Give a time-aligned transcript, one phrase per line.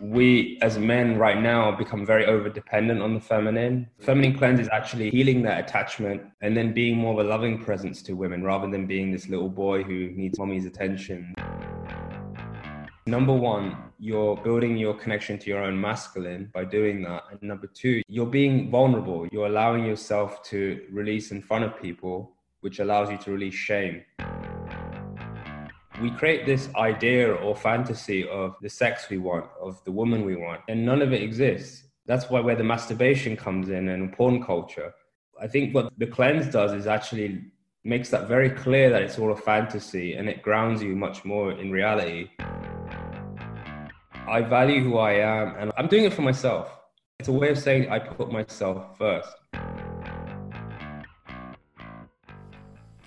[0.00, 3.86] we as men right now become very over dependent on the feminine.
[4.00, 8.00] Feminine cleanse is actually healing that attachment and then being more of a loving presence
[8.02, 11.34] to women rather than being this little boy who needs mommy's attention.
[13.06, 17.24] Number one, you're building your connection to your own masculine by doing that.
[17.30, 19.26] And number two, you're being vulnerable.
[19.30, 24.02] You're allowing yourself to release in front of people, which allows you to release shame
[26.00, 30.34] we create this idea or fantasy of the sex we want, of the woman we
[30.34, 31.84] want, and none of it exists.
[32.06, 34.94] That's why where the masturbation comes in and porn culture.
[35.40, 37.44] I think what the cleanse does is actually
[37.84, 41.52] makes that very clear that it's all a fantasy and it grounds you much more
[41.52, 42.30] in reality.
[44.26, 46.70] I value who I am and I'm doing it for myself.
[47.18, 49.28] It's a way of saying I put myself first.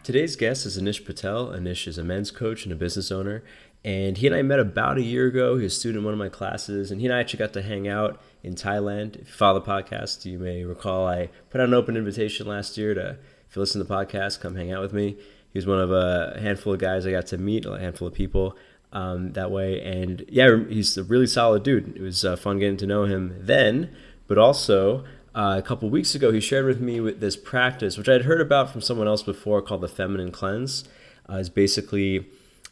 [0.03, 1.47] Today's guest is Anish Patel.
[1.47, 3.41] Anish is a men's coach and a business owner.
[3.85, 5.55] And he and I met about a year ago.
[5.55, 7.53] He was a student in one of my classes, and he and I actually got
[7.53, 9.15] to hang out in Thailand.
[9.15, 12.77] If you follow the podcast, you may recall I put out an open invitation last
[12.77, 13.17] year to,
[13.49, 15.15] if you listen to the podcast, come hang out with me.
[15.53, 18.13] He was one of a handful of guys I got to meet, a handful of
[18.13, 18.57] people
[18.91, 19.81] um, that way.
[19.81, 21.95] And yeah, he's a really solid dude.
[21.95, 23.95] It was uh, fun getting to know him then,
[24.27, 28.09] but also uh, a couple weeks ago, he shared with me with this practice, which
[28.09, 30.83] I'd heard about from someone else before, called the feminine cleanse.
[31.29, 32.27] Uh, is basically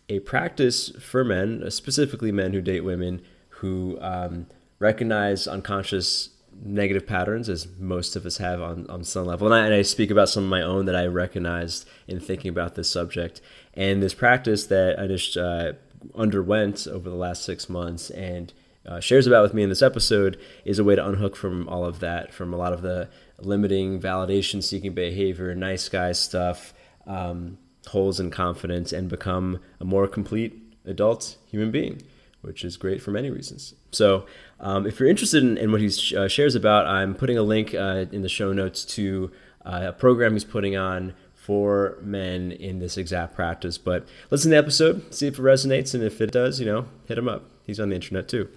[0.09, 6.29] a practice for men, uh, specifically men who date women, who um, recognize unconscious
[6.63, 9.47] negative patterns, as most of us have on, on some level.
[9.47, 12.49] And I, and I speak about some of my own that I recognized in thinking
[12.49, 13.41] about this subject.
[13.73, 15.73] And this practice that I just uh,
[16.13, 18.53] underwent over the last six months and
[18.85, 21.85] uh, shares about with me in this episode is a way to unhook from all
[21.85, 26.73] of that, from a lot of the limiting, validation seeking behavior, nice guy stuff,
[27.05, 27.57] um,
[27.88, 32.01] holes in confidence, and become a more complete adult human being,
[32.41, 33.75] which is great for many reasons.
[33.91, 34.25] So,
[34.59, 37.73] um, if you're interested in, in what he uh, shares about, I'm putting a link
[37.73, 39.31] uh, in the show notes to
[39.66, 43.77] uh, a program he's putting on for men in this exact practice.
[43.77, 46.85] But listen to the episode, see if it resonates, and if it does, you know,
[47.07, 47.50] hit him up.
[47.66, 48.49] He's on the internet too.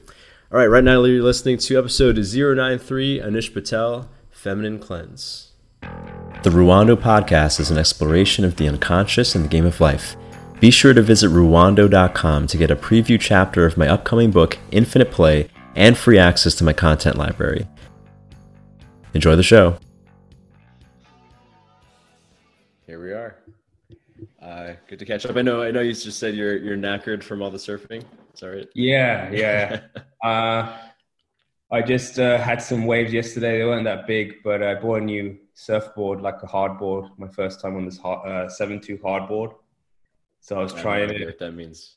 [0.52, 5.52] All right, right now you're listening to episode 093 Anish Patel, Feminine Cleanse.
[6.42, 10.16] The Ruwando podcast is an exploration of the unconscious and the game of life.
[10.60, 15.10] Be sure to visit ruwando.com to get a preview chapter of my upcoming book, Infinite
[15.10, 17.66] Play, and free access to my content library.
[19.14, 19.78] Enjoy the show.
[22.86, 23.36] Here we are.
[24.40, 25.36] Uh, good to catch up.
[25.36, 25.62] I know.
[25.62, 28.04] I know you just said you're you're knackered from all the surfing.
[28.34, 28.66] Sorry.
[28.74, 29.80] Yeah, yeah.
[30.24, 30.76] uh,
[31.70, 33.58] I just uh, had some waves yesterday.
[33.58, 37.10] They weren't that big, but I bought a new surfboard, like a hardboard.
[37.18, 39.54] My first time on this hard, uh, hardboard.
[40.40, 41.24] So I was I trying it.
[41.24, 41.96] What that means?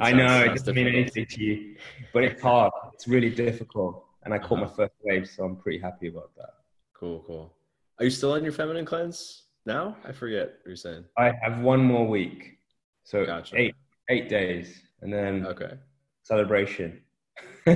[0.00, 1.76] I know it doesn't mean anything to you,
[2.14, 2.72] but it's hard.
[2.94, 4.64] it's really difficult, and I caught uh-huh.
[4.64, 6.54] my first wave, so I'm pretty happy about that.
[6.94, 7.52] Cool, cool.
[7.98, 9.96] Are you still on your feminine cleanse now?
[10.04, 11.04] I forget what you're saying.
[11.18, 12.58] I have one more week,
[13.04, 13.56] so gotcha.
[13.60, 13.74] eight
[14.08, 15.74] eight days and then okay
[16.22, 17.00] celebration.
[17.64, 17.74] cool.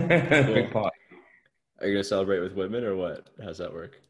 [1.80, 3.28] Are you gonna celebrate with women or what?
[3.42, 4.00] How's that work?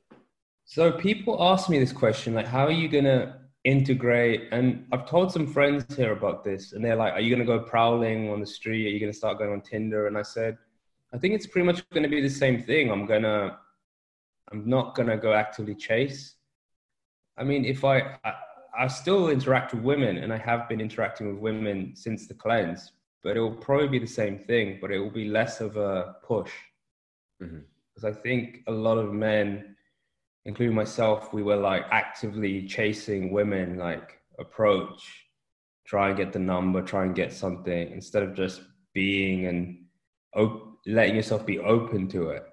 [0.64, 4.48] So people ask me this question, like, how are you gonna integrate?
[4.52, 7.60] And I've told some friends here about this, and they're like, "Are you gonna go
[7.60, 8.86] prowling on the street?
[8.86, 10.58] Are you gonna start going on Tinder?" And I said,
[11.12, 12.90] I think it's pretty much gonna be the same thing.
[12.90, 13.58] I'm gonna,
[14.52, 16.34] I'm not gonna go actively chase.
[17.38, 18.34] I mean, if I, I
[18.78, 22.92] I still interact with women, and I have been interacting with women since the cleanse
[23.26, 26.14] but it will probably be the same thing, but it will be less of a
[26.22, 26.52] push.
[27.40, 28.06] Because mm-hmm.
[28.06, 29.74] I think a lot of men,
[30.44, 35.02] including myself, we were like actively chasing women, like approach,
[35.84, 38.60] try and get the number, try and get something, instead of just
[38.94, 39.86] being and
[40.36, 42.44] op- letting yourself be open to it.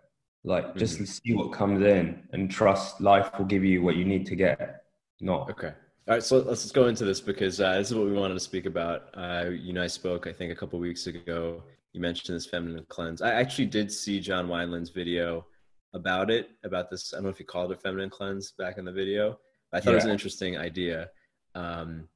[0.44, 0.80] Like mm-hmm.
[0.80, 4.36] just see what comes in and trust life will give you what you need to
[4.36, 4.86] get.
[5.22, 5.74] Not okay.
[6.06, 8.34] All right, so let's, let's go into this because uh, this is what we wanted
[8.34, 9.04] to speak about.
[9.14, 11.64] Uh, you know, I spoke, I think, a couple weeks ago.
[11.94, 13.22] You mentioned this feminine cleanse.
[13.22, 15.46] I actually did see John Wineland's video
[15.94, 17.14] about it, about this.
[17.14, 19.40] I don't know if you called it a feminine cleanse back in the video.
[19.72, 19.94] I thought yeah.
[19.94, 21.10] it was an interesting idea.
[21.56, 22.10] Um,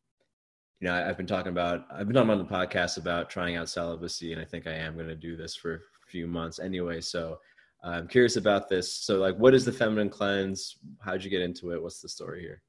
[0.82, 3.70] you know, I, have been talking about, I've been on the podcast about trying out
[3.70, 7.00] celibacy, and I think I am going to do this for a few months anyway.
[7.00, 7.40] So
[7.86, 8.94] I'm curious about this.
[8.94, 10.76] So, like, what is the feminine cleanse?
[11.00, 11.82] How'd you get into it?
[11.82, 12.62] What's the story here?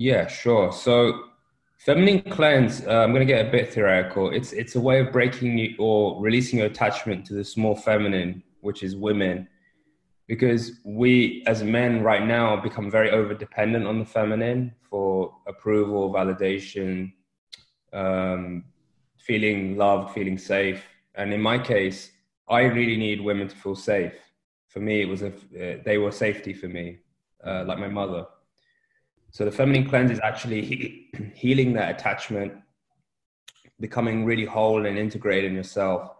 [0.00, 0.70] Yeah, sure.
[0.70, 1.24] So
[1.78, 4.30] feminine cleanse, uh, I'm going to get a bit theoretical.
[4.30, 8.84] It's it's a way of breaking or releasing your attachment to the small feminine, which
[8.84, 9.48] is women,
[10.28, 16.12] because we as men right now become very over dependent on the feminine for approval,
[16.14, 17.12] validation,
[17.92, 18.64] um,
[19.18, 20.84] feeling loved, feeling safe.
[21.16, 22.12] And in my case,
[22.48, 24.14] I really need women to feel safe.
[24.68, 26.98] For me, it was a uh, they were safety for me,
[27.44, 28.26] uh, like my mother.
[29.30, 32.52] So the feminine cleanse is actually he- healing that attachment,
[33.80, 36.10] becoming really whole and integrated in yourself,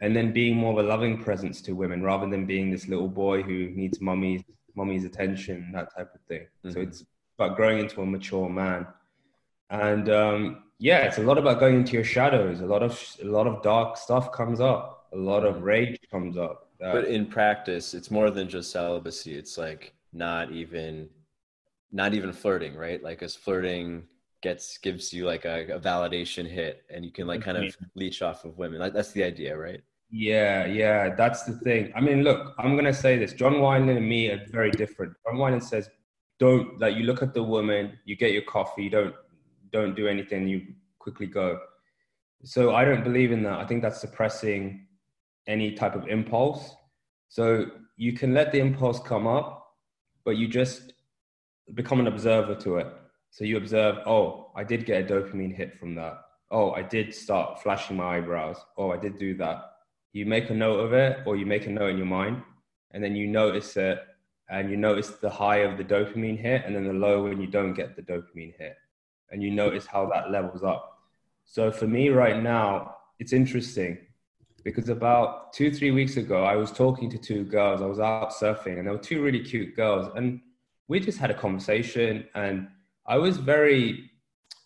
[0.00, 3.08] and then being more of a loving presence to women rather than being this little
[3.08, 4.42] boy who needs mommy's
[4.74, 6.42] mommy's attention, that type of thing.
[6.42, 6.72] Mm-hmm.
[6.72, 7.04] So it's
[7.38, 8.86] about growing into a mature man,
[9.70, 12.60] and um, yeah, it's a lot about going into your shadows.
[12.60, 15.06] A lot of a lot of dark stuff comes up.
[15.12, 16.68] A lot of rage comes up.
[16.78, 19.34] but in practice, it's more than just celibacy.
[19.34, 21.08] It's like not even
[21.92, 23.02] not even flirting, right?
[23.02, 24.04] Like as flirting
[24.42, 27.84] gets gives you like a, a validation hit, and you can like kind of mm-hmm.
[27.94, 28.80] leech off of women.
[28.80, 29.82] Like that's the idea, right?
[30.10, 31.92] Yeah, yeah, that's the thing.
[31.96, 33.32] I mean, look, I'm gonna say this.
[33.32, 35.14] John Wineland and me are very different.
[35.24, 35.90] John Wineland says,
[36.38, 39.14] "Don't like you look at the woman, you get your coffee, don't
[39.72, 40.62] don't do anything, you
[40.98, 41.58] quickly go."
[42.44, 43.58] So I don't believe in that.
[43.58, 44.86] I think that's suppressing
[45.48, 46.74] any type of impulse.
[47.28, 47.66] So
[47.96, 49.74] you can let the impulse come up,
[50.24, 50.92] but you just
[51.74, 52.86] become an observer to it.
[53.30, 56.20] So you observe, oh, I did get a dopamine hit from that.
[56.50, 58.56] Oh, I did start flashing my eyebrows.
[58.78, 59.72] Oh, I did do that.
[60.12, 62.42] You make a note of it, or you make a note in your mind,
[62.92, 63.98] and then you notice it,
[64.48, 67.48] and you notice the high of the dopamine hit, and then the low when you
[67.48, 68.76] don't get the dopamine hit,
[69.30, 70.98] and you notice how that levels up.
[71.44, 73.98] So for me right now, it's interesting
[74.64, 77.82] because about two, three weeks ago, I was talking to two girls.
[77.82, 80.40] I was out surfing, and there were two really cute girls, and
[80.88, 82.68] we just had a conversation and
[83.06, 84.10] I was very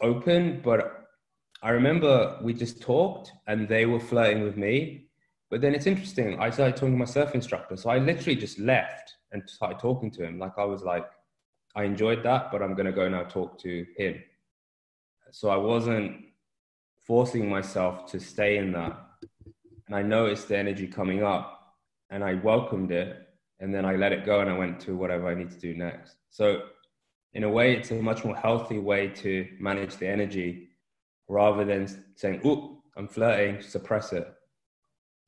[0.01, 1.07] open, but
[1.63, 5.09] I remember we just talked and they were flirting with me.
[5.51, 6.39] But then it's interesting.
[6.39, 7.77] I started talking to my surf instructor.
[7.77, 10.39] So I literally just left and started talking to him.
[10.39, 11.05] Like I was like,
[11.75, 14.23] I enjoyed that, but I'm going to go now talk to him.
[15.33, 16.25] So I wasn't
[17.07, 18.99] forcing myself to stay in that.
[19.87, 21.75] And I noticed the energy coming up
[22.11, 23.30] and I welcomed it
[23.61, 25.75] and then I let it go and I went to whatever I need to do
[25.75, 26.17] next.
[26.31, 26.63] So,
[27.35, 30.71] in a way, it's a much more healthy way to manage the energy
[31.29, 31.87] rather than
[32.17, 34.27] saying, "Oh, I'm flirting," suppress it,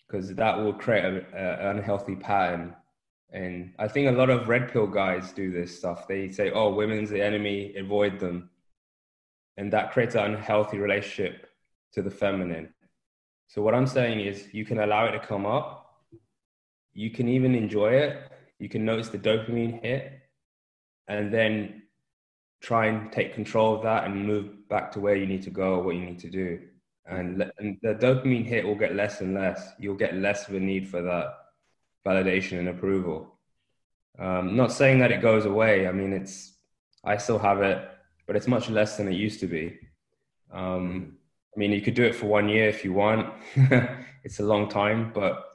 [0.06, 1.25] because that will create an
[1.76, 2.75] unhealthy pattern.
[3.31, 6.08] And I think a lot of red pill guys do this stuff.
[6.08, 8.50] They say, "Oh, women's the enemy, avoid them,"
[9.56, 11.49] and that creates an unhealthy relationship
[11.93, 12.75] to the feminine.
[13.46, 15.81] So what I'm saying is, you can allow it to come up
[16.94, 18.30] you can even enjoy it.
[18.58, 20.20] You can notice the dopamine hit
[21.08, 21.82] and then
[22.60, 25.74] try and take control of that and move back to where you need to go
[25.74, 26.60] or what you need to do.
[27.06, 29.72] And, and the dopamine hit will get less and less.
[29.78, 31.34] You'll get less of a need for that
[32.06, 33.38] validation and approval.
[34.18, 35.88] Um, not saying that it goes away.
[35.88, 36.54] I mean, it's
[37.04, 37.88] I still have it,
[38.26, 39.78] but it's much less than it used to be.
[40.52, 41.16] Um,
[41.54, 43.32] I mean, you could do it for one year if you want.
[44.24, 45.51] it's a long time, but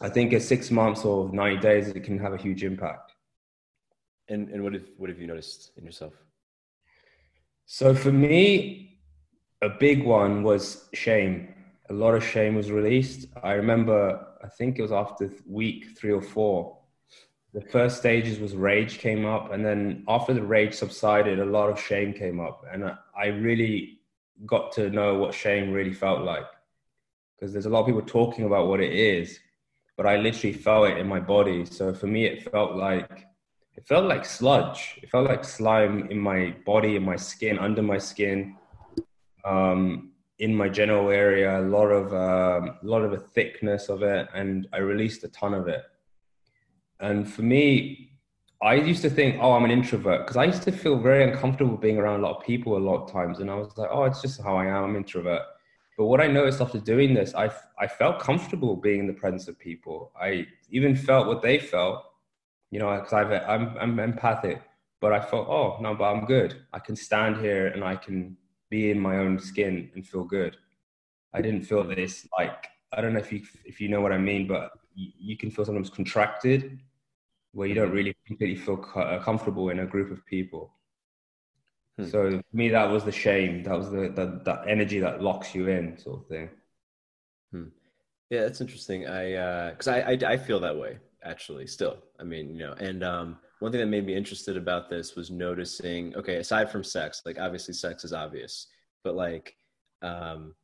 [0.00, 3.12] I think at six months or 90 days, it can have a huge impact.
[4.28, 6.12] And, and what, have, what have you noticed in yourself?
[7.66, 9.00] So for me,
[9.62, 11.54] a big one was shame.
[11.90, 13.26] A lot of shame was released.
[13.42, 16.78] I remember, I think it was after week three or four.
[17.54, 21.70] The first stages was rage came up, and then after the rage subsided, a lot
[21.70, 24.00] of shame came up, and I, I really
[24.44, 26.44] got to know what shame really felt like.
[27.34, 29.40] Because there's a lot of people talking about what it is,
[29.98, 31.66] but I literally felt it in my body.
[31.66, 33.26] So for me, it felt like
[33.74, 35.00] it felt like sludge.
[35.02, 38.56] It felt like slime in my body, in my skin, under my skin,
[39.44, 41.60] um, in my general area.
[41.60, 45.28] A lot of um, a lot of a thickness of it, and I released a
[45.28, 45.82] ton of it.
[47.00, 48.12] And for me,
[48.62, 51.76] I used to think, oh, I'm an introvert because I used to feel very uncomfortable
[51.76, 54.04] being around a lot of people a lot of times, and I was like, oh,
[54.04, 54.84] it's just how I am.
[54.84, 55.42] I'm introvert.
[55.98, 59.48] But what I noticed after doing this, I, I felt comfortable being in the presence
[59.48, 60.12] of people.
[60.18, 62.04] I even felt what they felt,
[62.70, 64.62] you know, because I'm, I'm empathic,
[65.00, 66.62] but I felt, oh, no, but I'm good.
[66.72, 68.36] I can stand here and I can
[68.70, 70.56] be in my own skin and feel good.
[71.34, 74.18] I didn't feel this like, I don't know if you, if you know what I
[74.18, 76.78] mean, but you, you can feel sometimes contracted
[77.50, 80.77] where you don't really completely feel uh, comfortable in a group of people.
[81.98, 82.06] Hmm.
[82.06, 83.64] So for me, that was the shame.
[83.64, 86.48] That was the, the that energy that locks you in, sort of thing.
[87.52, 87.64] Hmm.
[88.30, 89.06] Yeah, that's interesting.
[89.06, 91.98] I because uh, I, I I feel that way actually still.
[92.20, 95.30] I mean, you know, and um, one thing that made me interested about this was
[95.30, 96.14] noticing.
[96.14, 98.68] Okay, aside from sex, like obviously sex is obvious,
[99.02, 99.56] but like
[100.02, 100.54] um,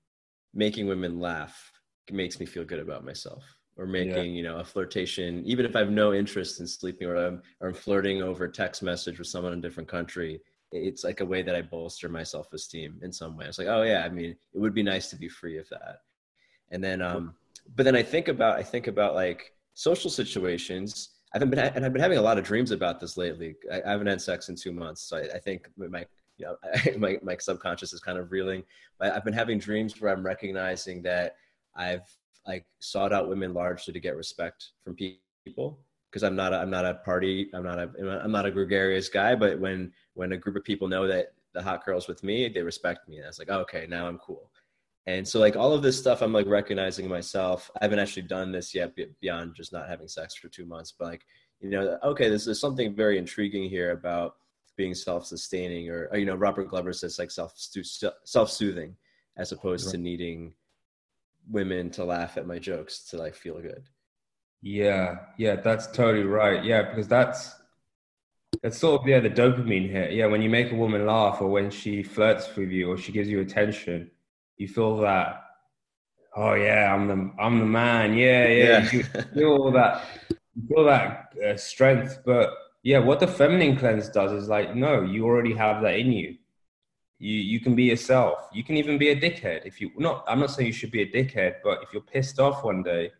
[0.54, 1.72] making women laugh
[2.10, 3.42] makes me feel good about myself
[3.76, 4.22] or making yeah.
[4.36, 7.68] you know a flirtation even if i have no interest in sleeping or I'm, or
[7.68, 10.40] I'm flirting over text message with someone in a different country
[10.74, 13.46] it's like a way that I bolster my self esteem in some way.
[13.46, 16.00] It's like, oh yeah, I mean, it would be nice to be free of that.
[16.70, 17.34] And then, um,
[17.76, 21.10] but then I think about I think about like social situations.
[21.32, 23.56] I've been and I've been having a lot of dreams about this lately.
[23.72, 26.04] I, I haven't had sex in two months, so I, I think my
[26.38, 26.56] you know
[26.98, 28.64] my my subconscious is kind of reeling.
[28.98, 31.36] But I've been having dreams where I'm recognizing that
[31.76, 32.08] I've
[32.46, 34.96] like sought out women largely to get respect from
[35.44, 35.78] people
[36.14, 37.90] because I'm not a, I'm not a party I'm not a
[38.22, 39.34] I'm not a gregarious guy.
[39.34, 42.62] But when when a group of people know that the hot girl's with me, they
[42.62, 43.16] respect me.
[43.16, 44.48] And I was like, oh, okay, now I'm cool.
[45.06, 47.68] And so like all of this stuff, I'm like recognizing myself.
[47.80, 51.06] I haven't actually done this yet beyond just not having sex for two months, but
[51.06, 51.26] like
[51.58, 54.36] you know, okay, this is something very intriguing here about
[54.76, 57.54] being self-sustaining, or, or you know, Robert Glover says like self
[58.24, 58.94] self-soothing,
[59.36, 59.92] as opposed right.
[59.92, 60.54] to needing
[61.50, 63.88] women to laugh at my jokes to like feel good.
[64.64, 66.64] Yeah, yeah, that's totally right.
[66.64, 67.54] Yeah, because that's
[68.62, 70.12] that's sort of yeah the dopamine hit.
[70.12, 73.12] Yeah, when you make a woman laugh, or when she flirts with you, or she
[73.12, 74.10] gives you attention,
[74.56, 75.44] you feel that.
[76.34, 78.14] Oh yeah, I'm the I'm the man.
[78.14, 78.64] Yeah, yeah.
[78.64, 78.90] yeah.
[78.90, 79.02] You
[79.34, 80.02] feel that
[80.54, 85.02] you feel that uh, strength, but yeah, what the feminine cleanse does is like, no,
[85.02, 86.38] you already have that in you.
[87.18, 88.48] You you can be yourself.
[88.50, 90.24] You can even be a dickhead if you not.
[90.26, 93.12] I'm not saying you should be a dickhead, but if you're pissed off one day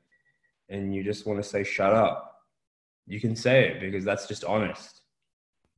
[0.69, 2.43] and you just want to say shut up,
[3.07, 5.03] you can say it because that's just honest.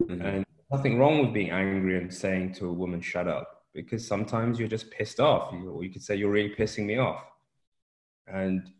[0.02, 0.22] Mm-hmm.
[0.22, 4.58] And nothing wrong with being angry and saying to a woman shut up because sometimes
[4.58, 5.52] you're just pissed off.
[5.52, 7.24] You, or you could say you're really pissing me off.
[8.26, 8.70] And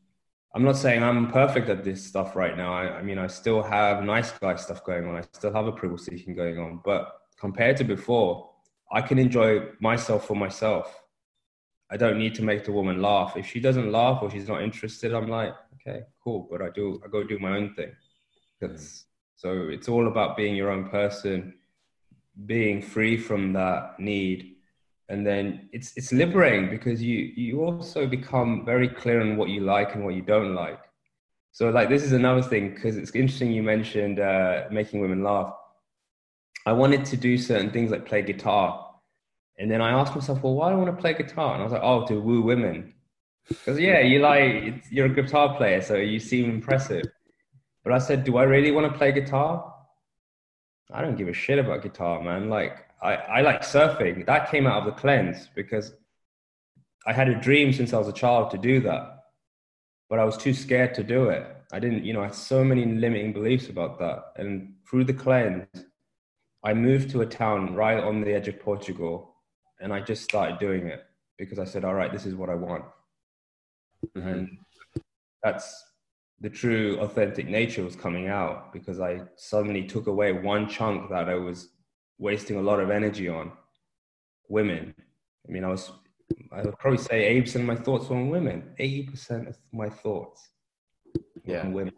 [0.54, 2.72] I'm not saying I'm perfect at this stuff right now.
[2.72, 5.16] I, I mean, I still have nice guy stuff going on.
[5.16, 6.80] I still have approval seeking going on.
[6.84, 8.50] But compared to before,
[8.90, 11.02] I can enjoy myself for myself.
[11.90, 13.36] I don't need to make the woman laugh.
[13.36, 15.54] If she doesn't laugh or she's not interested, I'm like,
[15.86, 16.48] okay, cool.
[16.50, 17.92] But I do, I go do my own thing.
[18.60, 19.04] That's,
[19.36, 21.54] so it's all about being your own person,
[22.46, 24.56] being free from that need.
[25.08, 29.60] And then it's, it's liberating because you, you also become very clear on what you
[29.60, 30.80] like and what you don't like.
[31.52, 35.54] So like, this is another thing, because it's interesting you mentioned uh, making women laugh.
[36.66, 38.86] I wanted to do certain things like play guitar
[39.58, 41.54] and then I asked myself, well, why do I want to play guitar?
[41.54, 42.92] And I was like, oh, to woo women.
[43.48, 47.04] Because yeah, you like you're a guitar player, so you seem impressive.
[47.84, 49.72] But I said, do I really want to play guitar?
[50.92, 52.48] I don't give a shit about guitar, man.
[52.48, 54.26] Like I, I like surfing.
[54.26, 55.92] That came out of the cleanse because
[57.06, 59.22] I had a dream since I was a child to do that,
[60.10, 61.46] but I was too scared to do it.
[61.72, 64.32] I didn't, you know, I had so many limiting beliefs about that.
[64.36, 65.66] And through the cleanse,
[66.64, 69.36] I moved to a town right on the edge of Portugal
[69.80, 71.04] and I just started doing it
[71.38, 72.84] because I said, all right, this is what I want.
[74.16, 74.28] Mm-hmm.
[74.28, 74.58] And
[75.42, 75.84] that's
[76.40, 81.28] the true authentic nature was coming out because I suddenly took away one chunk that
[81.28, 81.70] I was
[82.18, 83.52] wasting a lot of energy on
[84.48, 84.94] women.
[85.48, 85.90] I mean, I was,
[86.52, 90.50] I would probably say 80% of my thoughts were on women, 80% of my thoughts
[91.44, 91.60] yeah.
[91.60, 91.94] on women.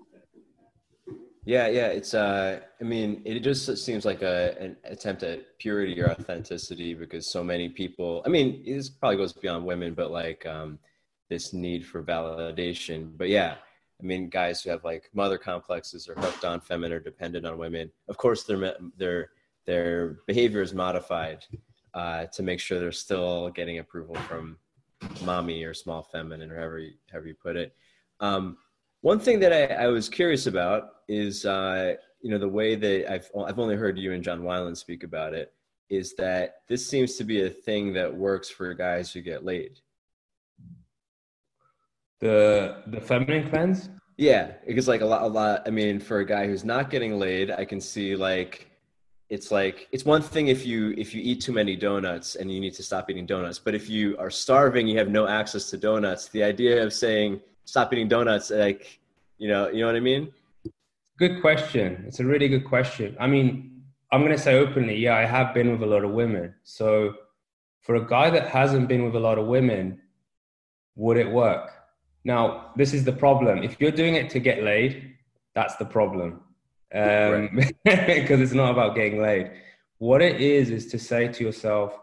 [1.44, 1.86] Yeah, yeah.
[1.86, 6.92] It's uh I mean, it just seems like a an attempt at purity or authenticity
[6.92, 10.78] because so many people I mean, this probably goes beyond women, but like um
[11.28, 13.16] this need for validation.
[13.16, 13.56] But yeah,
[14.00, 17.58] I mean, guys who have like mother complexes or hooked on feminine or dependent on
[17.58, 17.90] women.
[18.08, 19.30] Of course, their their
[19.66, 21.44] their behavior is modified
[21.94, 24.58] uh, to make sure they're still getting approval from
[25.24, 27.74] mommy or small feminine or however you, however you put it.
[28.20, 28.56] Um,
[29.00, 33.12] one thing that I, I was curious about is, uh, you know, the way that
[33.12, 35.52] I've I've only heard you and John Wineland speak about it
[35.88, 39.80] is that this seems to be a thing that works for guys who get laid.
[42.20, 43.90] The the feminine cleanse.
[44.16, 45.62] Yeah, because like a lot, a lot.
[45.66, 48.68] I mean, for a guy who's not getting laid, I can see like
[49.28, 52.60] it's like it's one thing if you if you eat too many donuts and you
[52.60, 55.76] need to stop eating donuts, but if you are starving, you have no access to
[55.76, 56.28] donuts.
[56.28, 58.98] The idea of saying stop eating donuts like
[59.36, 60.32] you know you know what i mean
[61.18, 65.14] good question it's a really good question i mean i'm going to say openly yeah
[65.14, 67.12] i have been with a lot of women so
[67.82, 70.00] for a guy that hasn't been with a lot of women
[70.96, 71.72] would it work
[72.24, 75.14] now this is the problem if you're doing it to get laid
[75.54, 76.40] that's the problem
[76.94, 78.30] um, because right.
[78.30, 79.50] it's not about getting laid
[79.98, 81.98] what it is is to say to yourself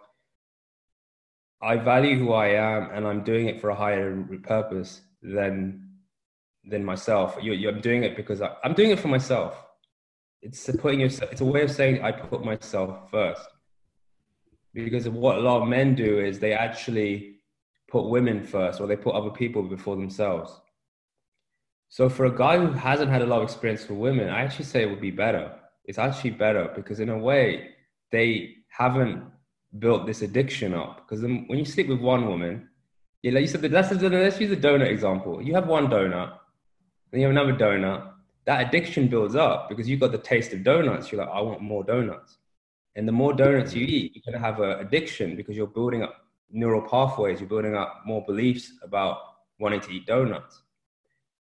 [1.61, 5.85] i value who i am and i'm doing it for a higher purpose than
[6.67, 7.37] than myself.
[7.41, 9.61] You, you, I'm doing it because I, I'm doing it for myself.
[10.41, 11.31] It's putting yourself.
[11.31, 13.41] It's a way of saying I put myself first.
[14.73, 17.34] Because of what a lot of men do is they actually
[17.87, 20.59] put women first, or they put other people before themselves.
[21.89, 24.65] So for a guy who hasn't had a lot of experience with women, I actually
[24.65, 25.51] say it would be better.
[25.85, 27.69] It's actually better because in a way
[28.11, 29.23] they haven't
[29.79, 31.07] built this addiction up.
[31.07, 32.69] Because when you sleep with one woman,
[33.21, 35.41] Yeah, like you said, that's let's use a donut example.
[35.41, 36.37] You have one donut,
[37.09, 38.11] then you have another donut.
[38.45, 41.11] That addiction builds up because you've got the taste of donuts.
[41.11, 42.37] You're like, I want more donuts.
[42.95, 46.24] And the more donuts you eat, you're to have an addiction because you're building up
[46.51, 47.39] neural pathways.
[47.39, 49.17] You're building up more beliefs about
[49.59, 50.61] wanting to eat donuts.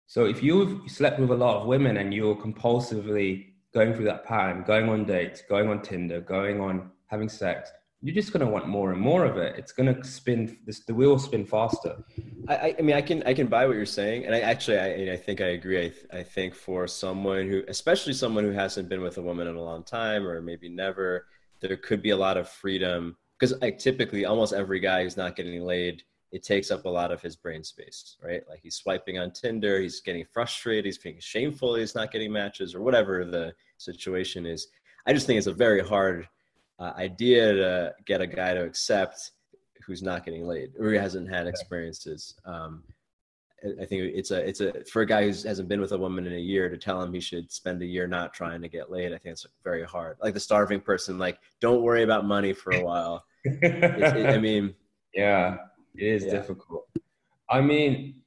[0.08, 4.26] So if you've slept with a lot of women and you're compulsively going through that
[4.26, 7.72] pattern, going on dates, going on Tinder, going on having sex,
[8.02, 9.56] you're just going to want more and more of it.
[9.58, 10.58] It's going to spin.
[10.66, 12.04] This, the wheel will spin faster.
[12.48, 15.14] I, I mean, I can I can buy what you're saying, and I actually I,
[15.14, 15.86] I think I agree.
[16.12, 19.56] I, I think for someone who, especially someone who hasn't been with a woman in
[19.56, 21.28] a long time, or maybe never,
[21.60, 25.36] there could be a lot of freedom because like typically almost every guy who's not
[25.36, 28.44] getting laid, it takes up a lot of his brain space, right?
[28.48, 32.76] Like he's swiping on Tinder, he's getting frustrated, he's being shameful, he's not getting matches,
[32.76, 34.68] or whatever the situation is.
[35.08, 36.30] I just think it's a very hard
[36.78, 39.32] uh, idea to get a guy to accept
[39.84, 42.36] who's not getting laid or who hasn't had experiences.
[42.46, 42.84] Um,
[43.64, 46.26] I think it's a it's a for a guy who hasn't been with a woman
[46.26, 48.92] in a year to tell him he should spend a year not trying to get
[48.92, 49.14] laid.
[49.14, 50.18] I think it's very hard.
[50.22, 53.24] Like the starving person, like don't worry about money for a while.
[53.44, 54.74] It, I mean,
[55.14, 55.58] yeah,
[55.96, 56.32] it is yeah.
[56.32, 56.88] difficult.
[57.50, 58.22] I mean,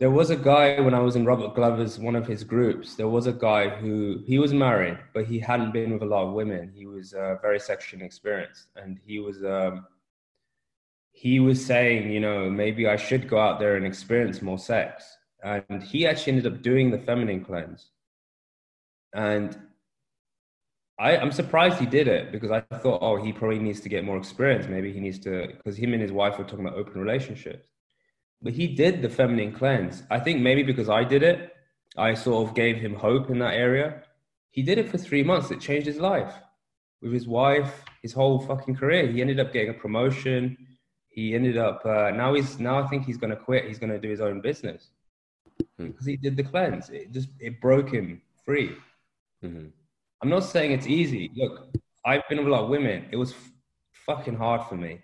[0.00, 2.94] there was a guy when I was in Robert Glover's one of his groups.
[2.94, 6.26] There was a guy who he was married, but he hadn't been with a lot
[6.26, 6.72] of women.
[6.74, 9.86] He was uh, very sexually experienced, and he was um,
[11.14, 15.16] he was saying, you know, maybe I should go out there and experience more sex.
[15.44, 17.90] And he actually ended up doing the feminine cleanse.
[19.14, 19.56] And
[20.98, 24.04] I, I'm surprised he did it because I thought, oh, he probably needs to get
[24.04, 24.66] more experience.
[24.68, 27.66] Maybe he needs to, because him and his wife were talking about open relationships
[28.44, 30.04] but he did the feminine cleanse.
[30.10, 31.56] I think maybe because I did it,
[31.96, 34.02] I sort of gave him hope in that area.
[34.50, 35.50] He did it for three months.
[35.50, 36.34] It changed his life
[37.00, 39.10] with his wife, his whole fucking career.
[39.10, 40.58] He ended up getting a promotion.
[41.08, 43.66] He ended up uh, now he's now I think he's going to quit.
[43.66, 44.90] He's going to do his own business
[45.62, 45.88] mm-hmm.
[45.88, 46.90] because he did the cleanse.
[46.90, 48.76] It just it broke him free.
[49.42, 49.68] Mm-hmm.
[50.24, 51.30] I'm not saying it's easy.
[51.36, 51.68] Look,
[52.04, 53.06] I've been with a lot of women.
[53.12, 53.52] It was f-
[54.06, 55.00] fucking hard for me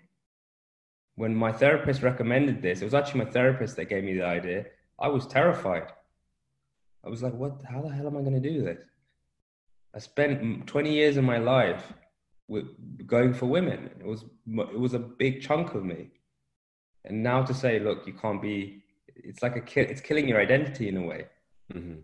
[1.15, 4.65] when my therapist recommended this, it was actually my therapist that gave me the idea.
[4.99, 5.87] I was terrified.
[7.05, 8.83] I was like, what, how the hell am I going to do this?
[9.93, 11.93] I spent 20 years of my life
[12.47, 12.65] with
[13.05, 13.89] going for women.
[13.99, 16.09] It was, it was a big chunk of me.
[17.05, 18.83] And now to say, look, you can't be,
[19.15, 21.25] it's like a kill, it's killing your identity in a way.
[21.73, 21.99] Mm-hmm.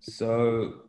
[0.00, 0.82] So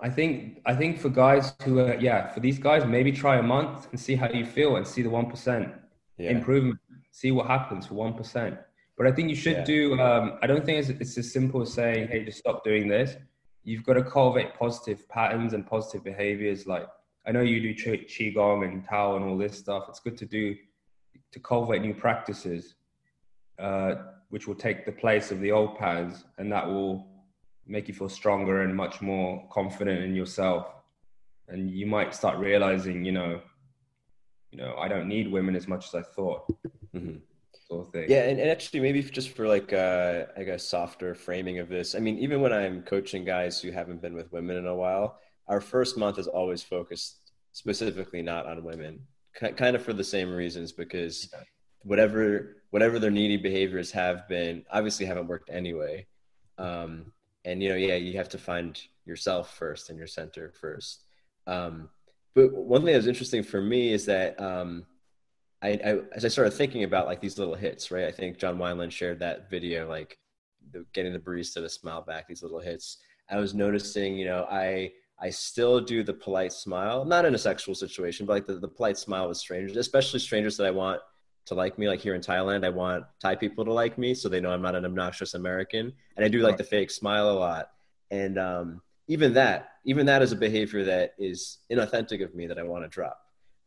[0.00, 3.42] I think I think for guys who are yeah for these guys maybe try a
[3.42, 5.72] month and see how you feel and see the one percent
[6.18, 6.30] yeah.
[6.30, 6.78] improvement
[7.10, 8.58] see what happens for one percent
[8.96, 9.64] but I think you should yeah.
[9.64, 12.88] do um, I don't think it's, it's as simple as saying hey just stop doing
[12.88, 13.16] this
[13.62, 16.86] you've got to cultivate positive patterns and positive behaviors like
[17.26, 20.54] I know you do qigong and Tao and all this stuff it's good to do
[21.32, 22.74] to cultivate new practices
[23.58, 23.94] uh,
[24.28, 27.06] which will take the place of the old patterns and that will
[27.66, 30.66] make you feel stronger and much more confident in yourself
[31.48, 33.40] and you might start realizing you know
[34.50, 36.46] you know i don't need women as much as i thought
[36.94, 37.16] mm-hmm.
[37.68, 38.06] sort of thing.
[38.08, 41.94] yeah and, and actually maybe just for like uh like a softer framing of this
[41.94, 45.18] i mean even when i'm coaching guys who haven't been with women in a while
[45.48, 48.98] our first month is always focused specifically not on women
[49.34, 51.32] kind of for the same reasons because
[51.82, 56.06] whatever whatever their needy behaviors have been obviously haven't worked anyway
[56.56, 57.12] um,
[57.44, 61.04] and you know yeah you have to find yourself first and your center first.
[61.46, 61.90] Um,
[62.34, 64.86] but one thing that was interesting for me is that um,
[65.62, 68.04] I, I, as i started thinking about like these little hits right?
[68.04, 70.18] I think john wineland shared that video like
[70.72, 72.98] the, getting the barista to smile back these little hits.
[73.30, 77.38] I was noticing you know i i still do the polite smile not in a
[77.38, 81.00] sexual situation but like the, the polite smile with strangers especially strangers that i want
[81.46, 81.88] to like me.
[81.88, 84.62] Like here in Thailand, I want Thai people to like me so they know I'm
[84.62, 85.92] not an obnoxious American.
[86.16, 87.70] And I do like the fake smile a lot.
[88.10, 92.58] And um, even that, even that is a behavior that is inauthentic of me that
[92.58, 93.20] I want to drop.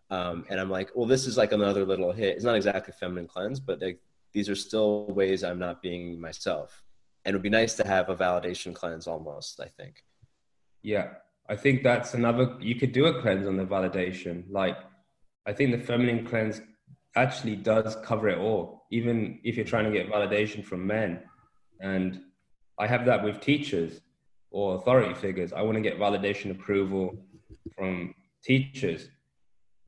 [0.09, 2.35] Um, and I'm like, well, this is like another little hit.
[2.35, 3.97] It's not exactly feminine cleanse, but they,
[4.33, 6.83] these are still ways I'm not being myself.
[7.25, 10.03] And it would be nice to have a validation cleanse almost, I think.
[10.81, 11.09] Yeah.
[11.49, 14.43] I think that's another, you could do a cleanse on the validation.
[14.49, 14.77] Like,
[15.45, 16.61] I think the feminine cleanse
[17.17, 21.21] actually does cover it all, even if you're trying to get validation from men.
[21.79, 22.21] And
[22.79, 23.99] I have that with teachers
[24.51, 25.51] or authority figures.
[25.51, 27.17] I want to get validation approval
[27.75, 29.09] from teachers.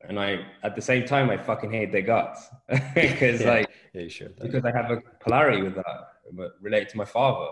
[0.01, 2.47] And I, at the same time, I fucking hate their guts
[2.95, 3.49] because, yeah.
[3.49, 4.29] like, yeah, sure.
[4.41, 5.97] because I have a polarity with that,
[6.33, 7.51] but relate to my father.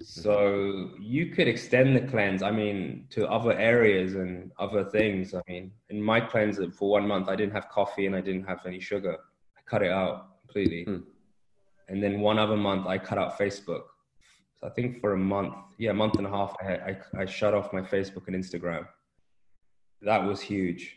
[0.00, 5.34] So you could extend the cleanse, I mean, to other areas and other things.
[5.34, 8.44] I mean, in my cleanse for one month, I didn't have coffee and I didn't
[8.44, 9.16] have any sugar.
[9.56, 10.84] I cut it out completely.
[10.84, 11.02] Hmm.
[11.88, 13.82] And then one other month, I cut out Facebook.
[14.56, 17.26] So I think for a month, yeah, a month and a half, I, I, I
[17.26, 18.86] shut off my Facebook and Instagram.
[20.00, 20.96] That was huge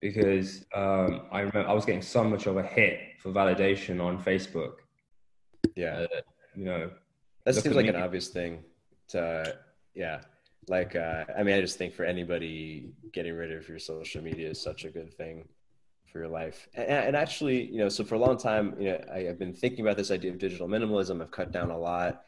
[0.00, 4.22] because um, I remember I was getting so much of a hit for validation on
[4.22, 4.74] Facebook.
[5.76, 6.06] Yeah.
[6.12, 6.20] Uh,
[6.56, 6.90] you know,
[7.54, 8.64] that seems like an obvious thing
[9.08, 9.56] to,
[9.94, 10.20] yeah.
[10.68, 14.50] Like, uh, I mean, I just think for anybody getting rid of your social media
[14.50, 15.48] is such a good thing
[16.12, 16.68] for your life.
[16.74, 19.54] And, and actually, you know, so for a long time, you know, I, have been
[19.54, 21.22] thinking about this idea of digital minimalism.
[21.22, 22.22] I've cut down a lot.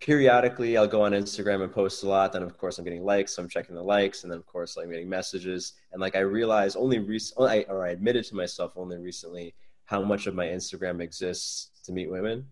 [0.00, 2.32] Periodically, I'll go on Instagram and post a lot.
[2.32, 3.34] Then, of course, I'm getting likes.
[3.34, 5.72] So I'm checking the likes, and then, of course, like, I'm getting messages.
[5.92, 9.54] And like, I realized only recently, or I admitted to myself only recently,
[9.86, 12.44] how much of my Instagram exists to meet women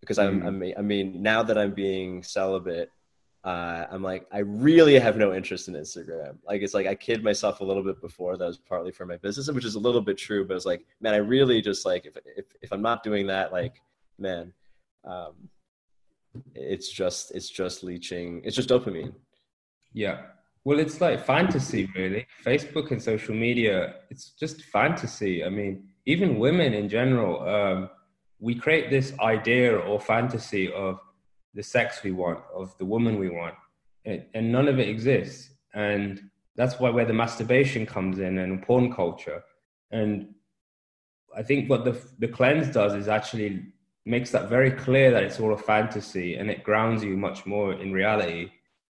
[0.00, 0.74] because I'm, mm.
[0.78, 2.90] i mean, now that I'm being celibate,
[3.42, 6.36] uh, I'm like, I really have no interest in Instagram.
[6.46, 9.16] Like, it's like I kid myself a little bit before that was partly for my
[9.16, 10.46] business, which is a little bit true.
[10.46, 13.50] But it's like, man, I really just like if if if I'm not doing that,
[13.50, 13.80] like,
[14.18, 14.52] man,
[15.04, 15.48] um,
[16.54, 18.42] it's just it's just leeching.
[18.44, 19.14] It's just dopamine.
[19.94, 20.22] Yeah.
[20.64, 22.26] Well, it's like fantasy, really.
[22.44, 25.42] Facebook and social media, it's just fantasy.
[25.42, 27.48] I mean, even women in general.
[27.48, 27.90] Um,
[28.40, 30.98] we create this idea or fantasy of
[31.54, 33.54] the sex we want, of the woman we want,
[34.04, 35.50] and, and none of it exists.
[35.74, 39.42] And that's why where the masturbation comes in and porn culture.
[39.90, 40.34] And
[41.36, 43.66] I think what the the cleanse does is actually
[44.06, 47.74] makes that very clear that it's all a fantasy and it grounds you much more
[47.74, 48.50] in reality.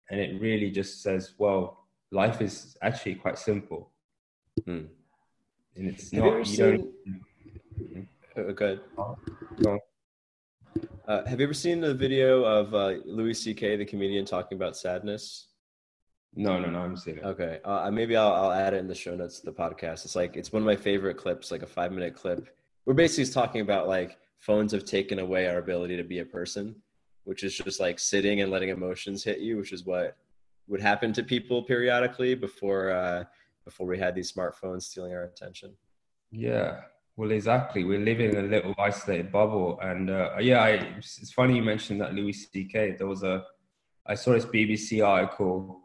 [0.09, 3.91] And it really just says, well, life is actually quite simple.
[4.65, 4.85] Hmm.
[5.75, 7.23] And it's Have not, you, you don't.
[8.35, 8.41] Hmm?
[8.41, 8.81] Uh, good.
[11.07, 14.75] Uh, have you ever seen the video of uh, Louis C.K., the comedian, talking about
[14.75, 15.47] sadness?
[16.35, 17.23] No, no, no, I haven't seen it.
[17.23, 20.05] Okay, uh, maybe I'll, I'll add it in the show notes to the podcast.
[20.05, 22.47] It's like it's one of my favorite clips, like a five minute clip.
[22.85, 26.75] We're basically talking about like phones have taken away our ability to be a person,
[27.25, 30.17] which is just like sitting and letting emotions hit you, which is what
[30.67, 33.23] would happen to people periodically before uh,
[33.63, 35.73] before we had these smartphones stealing our attention.
[36.31, 36.81] Yeah,
[37.15, 37.83] well, exactly.
[37.83, 42.01] We're living in a little isolated bubble, and uh, yeah, I, it's funny you mentioned
[42.01, 42.95] that Louis C.K.
[42.97, 43.45] There was a,
[44.05, 45.79] I saw this BBC article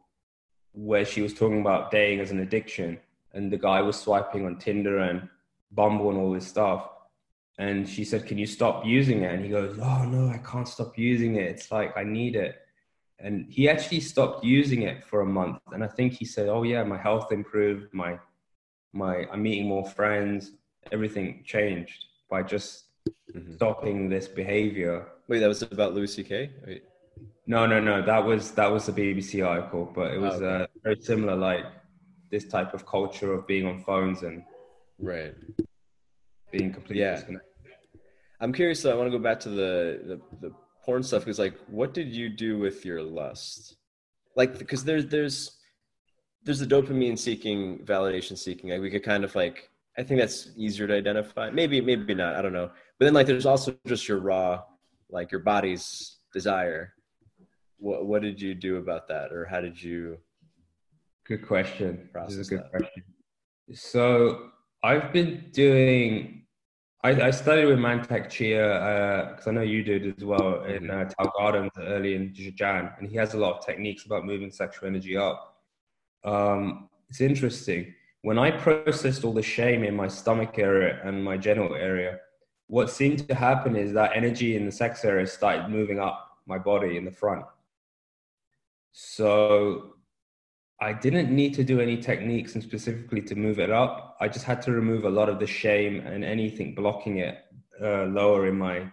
[0.72, 2.98] where she was talking about dating as an addiction,
[3.34, 5.28] and the guy was swiping on Tinder and
[5.70, 6.88] Bumble and all this stuff,
[7.58, 10.66] and she said, "Can you stop using it?" And he goes, "Oh no, I can't
[10.66, 11.50] stop using it.
[11.50, 12.56] It's like I need it."
[13.18, 16.62] And he actually stopped using it for a month, and I think he said, "Oh
[16.62, 17.92] yeah, my health improved.
[17.92, 18.18] My,
[18.94, 20.52] my, I'm meeting more friends."
[20.92, 22.84] Everything changed by just
[23.34, 23.54] mm-hmm.
[23.54, 25.06] stopping this behavior.
[25.28, 26.50] Wait, that was about Louis C.K.
[26.66, 26.82] Wait.
[27.46, 28.02] No, no, no.
[28.02, 30.64] That was that was a BBC article, but it was oh, okay.
[30.64, 31.64] uh, very similar, like
[32.30, 34.42] this type of culture of being on phones and
[34.98, 35.34] right
[36.50, 37.16] being completely yeah.
[37.16, 37.48] disconnected.
[38.40, 38.82] I'm curious.
[38.82, 41.92] Though, I want to go back to the, the the porn stuff because, like, what
[41.94, 43.76] did you do with your lust?
[44.36, 45.56] Like, because there's there's
[46.44, 48.70] there's the dopamine seeking, validation seeking.
[48.70, 51.50] Like, we could kind of like I think that's easier to identify.
[51.50, 52.36] Maybe, maybe not.
[52.36, 52.70] I don't know.
[52.98, 54.62] But then, like, there's also just your raw,
[55.10, 56.94] like your body's desire.
[57.78, 60.18] What What did you do about that, or how did you?
[61.26, 62.08] Good question.
[62.26, 62.70] This is a good that?
[62.70, 63.04] question.
[63.72, 64.50] So
[64.84, 66.44] I've been doing.
[67.04, 70.84] I, I studied with Mantak Chia because uh, I know you did as well in
[70.84, 71.00] mm-hmm.
[71.00, 74.50] uh, Tao Gardens early in Jan, and he has a lot of techniques about moving
[74.50, 75.56] sexual energy up.
[76.24, 81.36] Um, it's interesting when I processed all the shame in my stomach area and my
[81.36, 82.18] genital area,
[82.66, 86.58] what seemed to happen is that energy in the sex area started moving up my
[86.58, 87.44] body in the front.
[88.92, 89.94] So
[90.80, 94.16] I didn't need to do any techniques and specifically to move it up.
[94.20, 97.38] I just had to remove a lot of the shame and anything blocking it
[97.82, 98.90] uh, lower in my.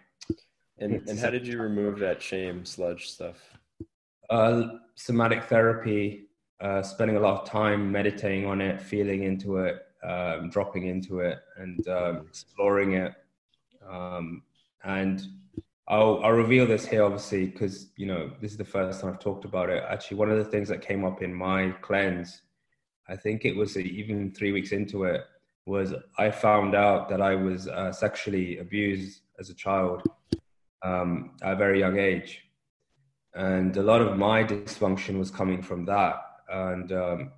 [0.77, 3.37] And, and how did you remove that shame sludge stuff?
[4.29, 4.63] Uh,
[4.95, 6.24] somatic therapy,
[6.61, 11.19] uh, spending a lot of time meditating on it, feeling into it, um, dropping into
[11.19, 13.13] it, and um, exploring it.
[13.89, 14.43] Um,
[14.83, 15.21] and
[15.87, 19.19] I'll, I'll reveal this here, obviously, because you know this is the first time I've
[19.19, 19.83] talked about it.
[19.87, 22.41] Actually, one of the things that came up in my cleanse,
[23.07, 25.21] I think it was even three weeks into it,
[25.65, 30.03] was I found out that I was uh, sexually abused as a child
[30.83, 32.41] um, at a very young age,
[33.33, 37.31] and a lot of my dysfunction was coming from that and um,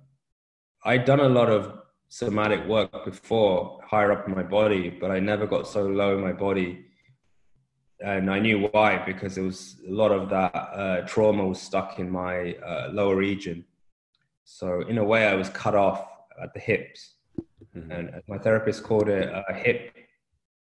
[0.84, 5.20] I'd done a lot of somatic work before higher up in my body, but I
[5.20, 6.88] never got so low in my body
[8.00, 11.98] and I knew why because there was a lot of that uh, trauma was stuck
[11.98, 13.64] in my uh, lower region.
[14.44, 16.06] So in a way, I was cut off
[16.40, 17.14] at the hips,
[17.76, 17.90] mm-hmm.
[17.90, 19.94] and my therapist called it a hip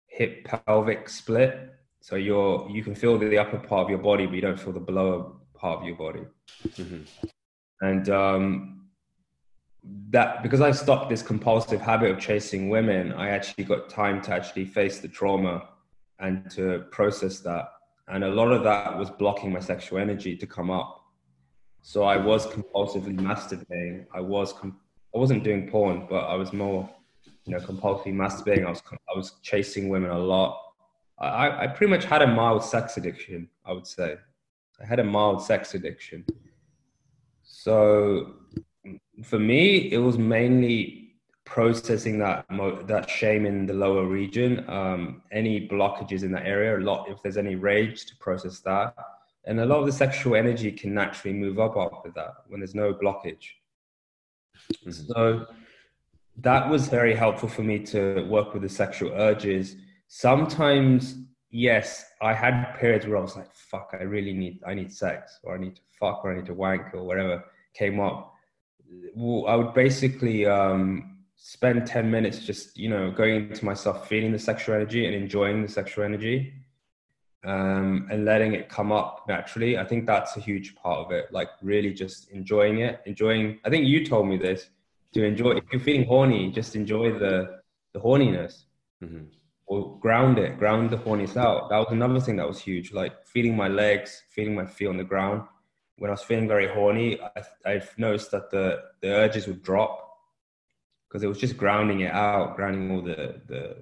[0.08, 1.72] hip pelvic split.
[2.00, 4.72] So you're you can feel the upper part of your body, but you don't feel
[4.72, 6.22] the lower part of your body.
[6.68, 7.28] Mm-hmm.
[7.82, 8.82] And um,
[10.10, 14.32] that because I stopped this compulsive habit of chasing women, I actually got time to
[14.32, 15.68] actually face the trauma
[16.20, 17.68] and to process that.
[18.08, 21.00] And a lot of that was blocking my sexual energy to come up.
[21.82, 24.06] So I was compulsively masturbating.
[24.14, 24.78] I was com-
[25.14, 26.88] I wasn't doing porn, but I was more,
[27.44, 28.64] you know, compulsively masturbating.
[28.64, 30.56] I was I was chasing women a lot.
[31.18, 33.48] I, I pretty much had a mild sex addiction.
[33.66, 34.16] I would say
[34.80, 36.24] I had a mild sex addiction.
[37.62, 38.34] So
[39.22, 42.44] for me, it was mainly processing that
[42.88, 47.22] that shame in the lower region um, any blockages in that area a lot if
[47.22, 48.94] there's any rage to process that.
[49.44, 52.74] And a lot of the sexual energy can naturally move up after that when there's
[52.74, 53.46] no blockage.
[54.62, 54.90] Mm-hmm.
[55.12, 55.46] so
[56.48, 59.76] that was very helpful for me to work with the sexual urges.
[60.08, 61.16] Sometimes
[61.52, 65.38] yes i had periods where i was like fuck i really need i need sex
[65.42, 67.44] or i need to fuck or i need to wank or whatever
[67.74, 68.34] came up
[69.48, 74.38] i would basically um, spend 10 minutes just you know going into myself feeling the
[74.38, 76.52] sexual energy and enjoying the sexual energy
[77.44, 79.76] um, and letting it come up naturally.
[79.76, 83.70] I think that's a huge part of it like really just enjoying it enjoying i
[83.70, 84.68] think you told me this
[85.14, 87.60] to enjoy if you're feeling horny just enjoy the
[87.92, 88.64] the horniness.
[89.02, 89.24] Mm-hmm.
[89.66, 91.68] or ground it ground the horniness out.
[91.70, 94.96] That was another thing that was huge like feeling my legs feeling my feet on
[94.96, 95.42] the ground
[96.02, 98.66] when i was feeling very horny I, i've noticed that the
[99.00, 100.12] the urges would drop
[101.12, 103.76] because it was just grounding it out, grounding all the the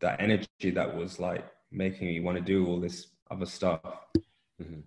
[0.00, 3.80] that energy that was like making me want to do all this other stuff.
[4.62, 4.80] Mm-hmm.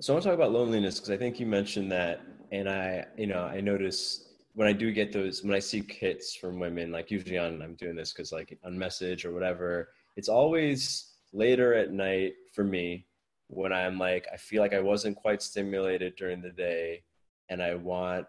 [0.00, 3.06] So I want to talk about loneliness because I think you mentioned that, and I,
[3.16, 6.92] you know, I notice when I do get those, when I see hits from women,
[6.92, 11.72] like usually on, I'm doing this because like on message or whatever, it's always later
[11.72, 13.06] at night for me
[13.48, 17.02] when I'm like, I feel like I wasn't quite stimulated during the day
[17.48, 18.26] and I want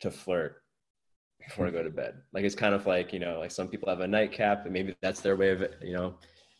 [0.00, 0.62] to flirt
[1.44, 2.14] before I go to bed.
[2.32, 4.94] Like it's kind of like you know, like some people have a nightcap, and maybe
[5.00, 6.14] that's their way of you know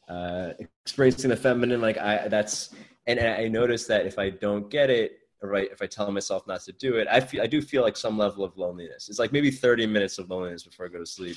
[0.09, 0.53] uh,
[0.85, 1.81] experiencing the feminine.
[1.81, 2.75] Like I, that's
[3.07, 6.47] and, and I notice that if I don't get it right, if I tell myself
[6.47, 9.09] not to do it, I feel I do feel like some level of loneliness.
[9.09, 11.37] It's like maybe thirty minutes of loneliness before I go to sleep.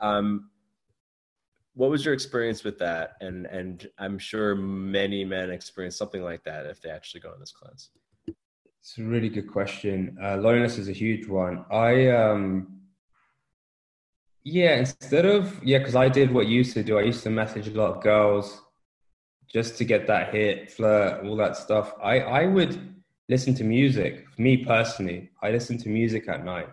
[0.00, 0.50] Um,
[1.74, 3.16] what was your experience with that?
[3.20, 7.40] And and I'm sure many men experience something like that if they actually go on
[7.40, 7.90] this cleanse.
[8.80, 10.16] It's a really good question.
[10.22, 11.64] Uh, loneliness is a huge one.
[11.70, 12.80] I um,
[14.44, 16.98] yeah, instead of yeah, because I did what you used to do.
[16.98, 18.60] I used to message a lot of girls
[19.52, 21.94] just to get that hit, flirt, all that stuff.
[22.02, 22.94] I I would
[23.28, 24.26] listen to music.
[24.36, 26.68] For me personally, I listen to music at night,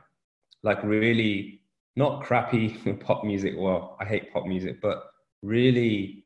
[0.64, 1.61] like really
[1.96, 3.54] not crappy pop music.
[3.58, 6.26] Well, I hate pop music, but really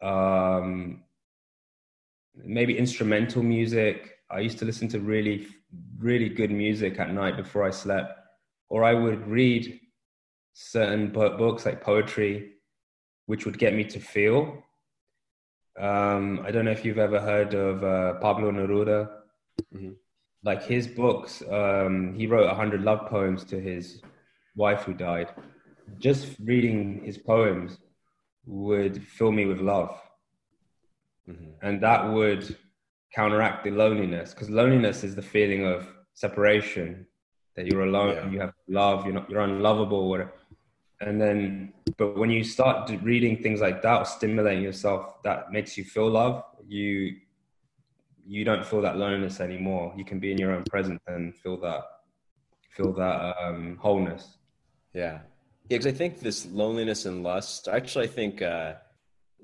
[0.00, 1.02] um,
[2.34, 5.46] maybe instrumental music I used to listen to really,
[5.98, 8.18] really good music at night before I slept,
[8.70, 9.78] or I would read
[10.54, 12.52] certain books like poetry,
[13.26, 14.64] which would get me to feel.
[15.78, 19.10] Um, I don't know if you've ever heard of uh, Pablo Neruda.
[19.74, 19.92] Mm-hmm.
[20.44, 24.00] Like his books, um, he wrote a hundred love poems to his
[24.54, 25.28] wife who died.
[25.98, 27.78] Just reading his poems
[28.46, 30.00] would fill me with love,
[31.28, 31.50] mm-hmm.
[31.62, 32.56] and that would
[33.14, 37.06] counteract the loneliness because loneliness is the feeling of separation
[37.56, 38.30] that you're alone yeah.
[38.30, 40.28] you have love you're not you're unlovable
[41.00, 45.76] and then but when you start reading things like that or stimulating yourself that makes
[45.76, 47.16] you feel love you
[48.26, 51.58] you don't feel that loneliness anymore you can be in your own presence and feel
[51.60, 51.82] that
[52.70, 54.38] feel that um, wholeness
[54.94, 55.18] yeah yeah
[55.68, 58.74] because i think this loneliness and lust actually i think uh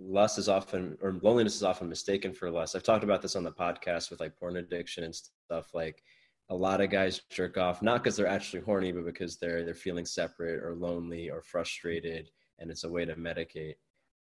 [0.01, 2.77] lust is often or loneliness is often mistaken for lust.
[2.77, 5.75] I've talked about this on the podcast with like porn addiction and stuff.
[5.75, 6.03] Like
[6.51, 9.75] a lot of guys jerk off not because they're actually horny, but because they're they're
[9.75, 13.75] feeling separate or lonely or frustrated, and it's a way to medicate.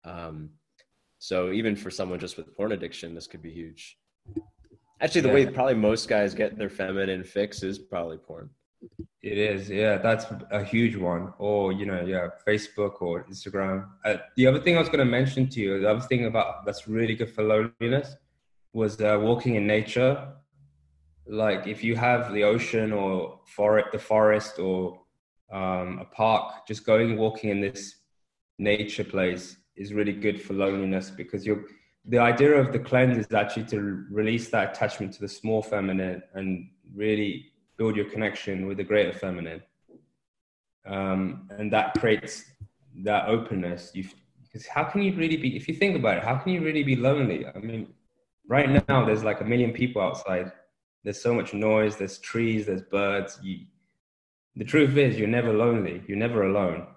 [0.03, 0.49] Um,
[1.19, 3.97] so even for someone just with porn addiction, this could be huge.
[5.01, 5.33] Actually, the yeah.
[5.33, 8.49] way probably most guys get their feminine fix is probably porn.
[9.21, 9.97] It is, yeah.
[9.97, 11.33] That's a huge one.
[11.37, 13.87] Or you know, yeah, Facebook or Instagram.
[14.05, 16.65] Uh, the other thing I was going to mention to you, the other thing about
[16.65, 18.15] that's really good for loneliness,
[18.73, 20.33] was uh, walking in nature.
[21.27, 25.01] Like if you have the ocean or forest, the forest or
[25.51, 27.95] um, a park, just going walking in this
[28.57, 31.63] nature place is really good for loneliness because you're
[32.05, 36.23] the idea of the cleanse is actually to release that attachment to the small feminine
[36.33, 39.61] and really build your connection with the greater feminine.
[40.85, 42.43] Um, and that creates
[43.03, 43.91] that openness.
[43.91, 46.83] Because how can you really be if you think about it, how can you really
[46.83, 47.47] be lonely?
[47.47, 47.93] I mean,
[48.47, 50.51] right now there's like a million people outside.
[51.03, 53.39] There's so much noise, there's trees, there's birds.
[53.41, 53.59] You,
[54.57, 56.87] the truth is you're never lonely, you're never alone.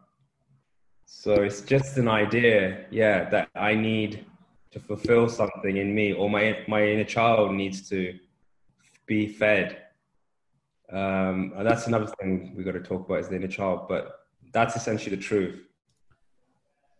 [1.06, 4.26] So it's just an idea, yeah, that I need
[4.72, 8.18] to fulfill something in me, or my my inner child needs to
[9.06, 9.81] be fed.
[10.92, 14.26] Um, and that's another thing we got to talk about is the inner child, but
[14.52, 15.58] that's essentially the truth.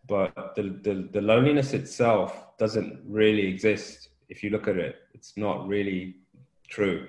[0.09, 4.97] But the, the, the loneliness itself doesn't really exist if you look at it.
[5.13, 6.17] It's not really
[6.69, 7.07] true.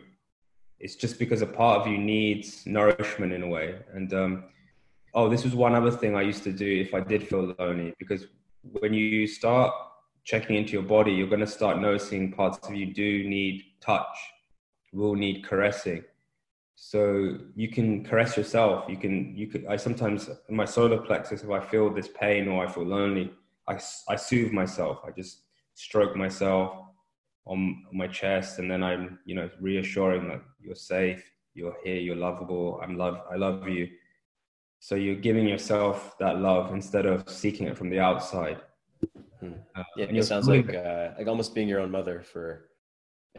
[0.79, 3.79] It's just because a part of you needs nourishment in a way.
[3.93, 4.43] And um,
[5.13, 7.93] oh, this was one other thing I used to do if I did feel lonely,
[7.97, 8.27] because
[8.61, 9.73] when you start
[10.25, 14.17] checking into your body, you're going to start noticing parts of you do need touch,
[14.91, 16.03] will need caressing.
[16.75, 18.85] So you can caress yourself.
[18.89, 22.47] You can, you could, I sometimes, in my solar plexus, if I feel this pain
[22.47, 23.31] or I feel lonely,
[23.67, 24.99] I, I soothe myself.
[25.05, 25.43] I just
[25.75, 26.73] stroke myself
[27.45, 31.97] on, on my chest and then I'm, you know, reassuring that you're safe, you're here,
[31.97, 33.89] you're lovable, I'm love, I love you.
[34.79, 38.59] So you're giving yourself that love instead of seeking it from the outside.
[39.39, 39.53] Hmm.
[39.75, 42.69] Uh, yeah, it sounds like uh, like almost being your own mother for,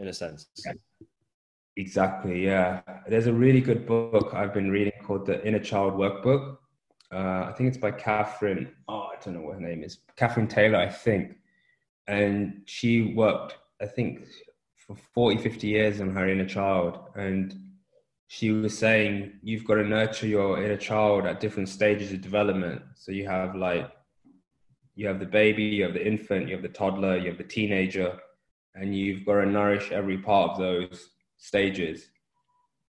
[0.00, 0.46] in a sense.
[1.76, 2.44] Exactly.
[2.44, 6.58] Yeah, there's a really good book I've been reading called The Inner Child Workbook.
[7.12, 8.70] Uh, I think it's by Cathryn.
[8.88, 9.98] Oh, I don't know what her name is.
[10.16, 11.36] Cathryn Taylor, I think.
[12.06, 14.26] And she worked, I think,
[14.76, 16.98] for 40, 50 years on her inner child.
[17.16, 17.54] And
[18.28, 22.82] she was saying you've got to nurture your inner child at different stages of development.
[22.94, 23.90] So you have like
[24.94, 27.44] you have the baby, you have the infant, you have the toddler, you have the
[27.44, 28.16] teenager,
[28.76, 32.08] and you've got to nourish every part of those stages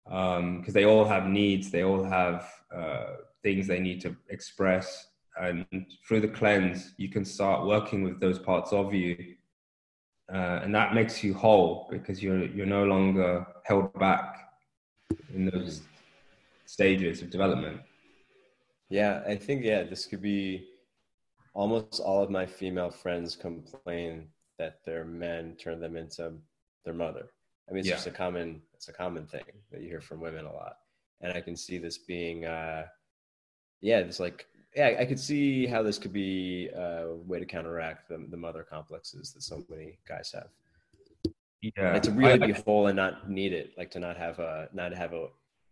[0.06, 3.06] because um, they all have needs, they all have uh,
[3.42, 5.08] things they need to express.
[5.40, 5.66] And
[6.08, 9.36] through the cleanse, you can start working with those parts of you.
[10.32, 14.50] Uh, and that makes you whole because you're, you're no longer held back
[15.34, 15.82] in those
[16.66, 17.82] stages of development.
[18.90, 20.68] Yeah, I think, yeah, this could be
[21.54, 24.28] almost all of my female friends complain
[24.60, 26.34] that their men turn them into
[26.86, 27.28] their mother.
[27.69, 27.95] I mean, it's yeah.
[27.95, 30.78] just a common it's a common thing that you hear from women a lot,
[31.21, 32.86] and I can see this being, uh,
[33.82, 38.10] yeah, it's like yeah, I could see how this could be a way to counteract
[38.10, 40.49] the the mother complexes that so many guys have.
[41.62, 44.39] Yeah, and to really I, be whole and not need it, like to not have
[44.39, 45.28] a not have a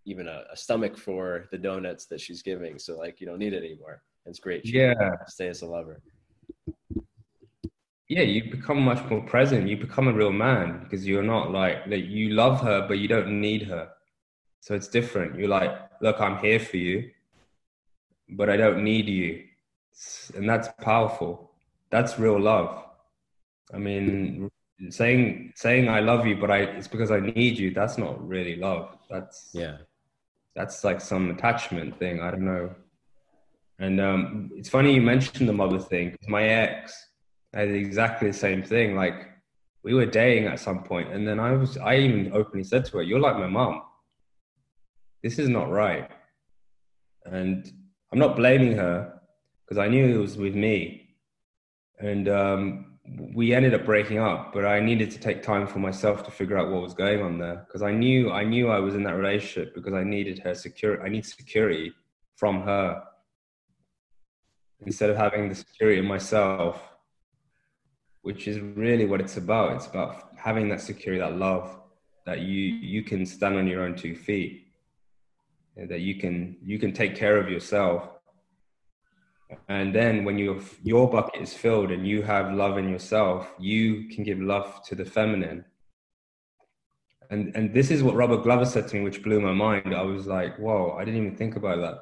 [0.05, 2.79] even a, a stomach for the donuts that she's giving.
[2.79, 4.01] So like you don't need it anymore.
[4.25, 4.65] It's great.
[4.65, 4.93] She yeah.
[5.27, 6.01] Stay as a lover.
[8.11, 9.69] Yeah, you become much more present.
[9.69, 12.03] You become a real man because you're not like that.
[12.15, 13.87] You love her, but you don't need her.
[14.59, 15.39] So it's different.
[15.39, 15.71] You're like,
[16.01, 17.09] look, I'm here for you,
[18.27, 19.45] but I don't need you,
[20.35, 21.51] and that's powerful.
[21.89, 22.83] That's real love.
[23.73, 24.51] I mean,
[24.89, 27.73] saying saying I love you, but I it's because I need you.
[27.73, 28.89] That's not really love.
[29.09, 29.77] That's yeah.
[30.53, 32.19] That's like some attachment thing.
[32.19, 32.75] I don't know.
[33.79, 36.17] And um, it's funny you mentioned the mother thing.
[36.27, 37.07] My ex
[37.53, 38.95] had exactly the same thing.
[38.95, 39.29] Like
[39.83, 42.97] we were dating at some point, and then I was I even openly said to
[42.97, 43.81] her, "You're like my mom.
[45.23, 46.09] This is not right."
[47.25, 47.71] And
[48.11, 49.21] I'm not blaming her
[49.63, 51.15] because I knew it was with me,
[51.99, 52.97] and um,
[53.33, 54.53] we ended up breaking up.
[54.53, 57.37] But I needed to take time for myself to figure out what was going on
[57.37, 60.55] there because I knew I knew I was in that relationship because I needed her
[60.55, 61.03] security.
[61.03, 61.93] I need security
[62.35, 63.03] from her
[64.85, 66.90] instead of having the security in myself,
[68.21, 69.75] which is really what it's about.
[69.75, 71.79] It's about having that security, that love,
[72.25, 72.59] that you
[72.93, 74.67] you can stand on your own two feet,
[75.75, 78.09] that you can you can take care of yourself.
[79.67, 84.07] And then when your your bucket is filled and you have love in yourself, you
[84.09, 85.65] can give love to the feminine.
[87.29, 89.95] And and this is what Robert Glover said to me, which blew my mind.
[89.95, 91.97] I was like, whoa, I didn't even think about that.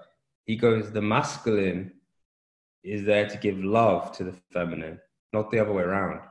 [0.46, 1.92] He goes, the masculine
[2.84, 5.00] is there to give love to the feminine,
[5.34, 6.22] not the other way around.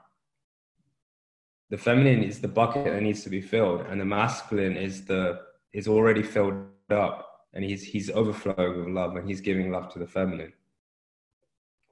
[1.71, 5.41] The feminine is the bucket that needs to be filled, and the masculine is the
[5.73, 9.99] is already filled up, and he's he's overflowing with love, and he's giving love to
[9.99, 10.53] the feminine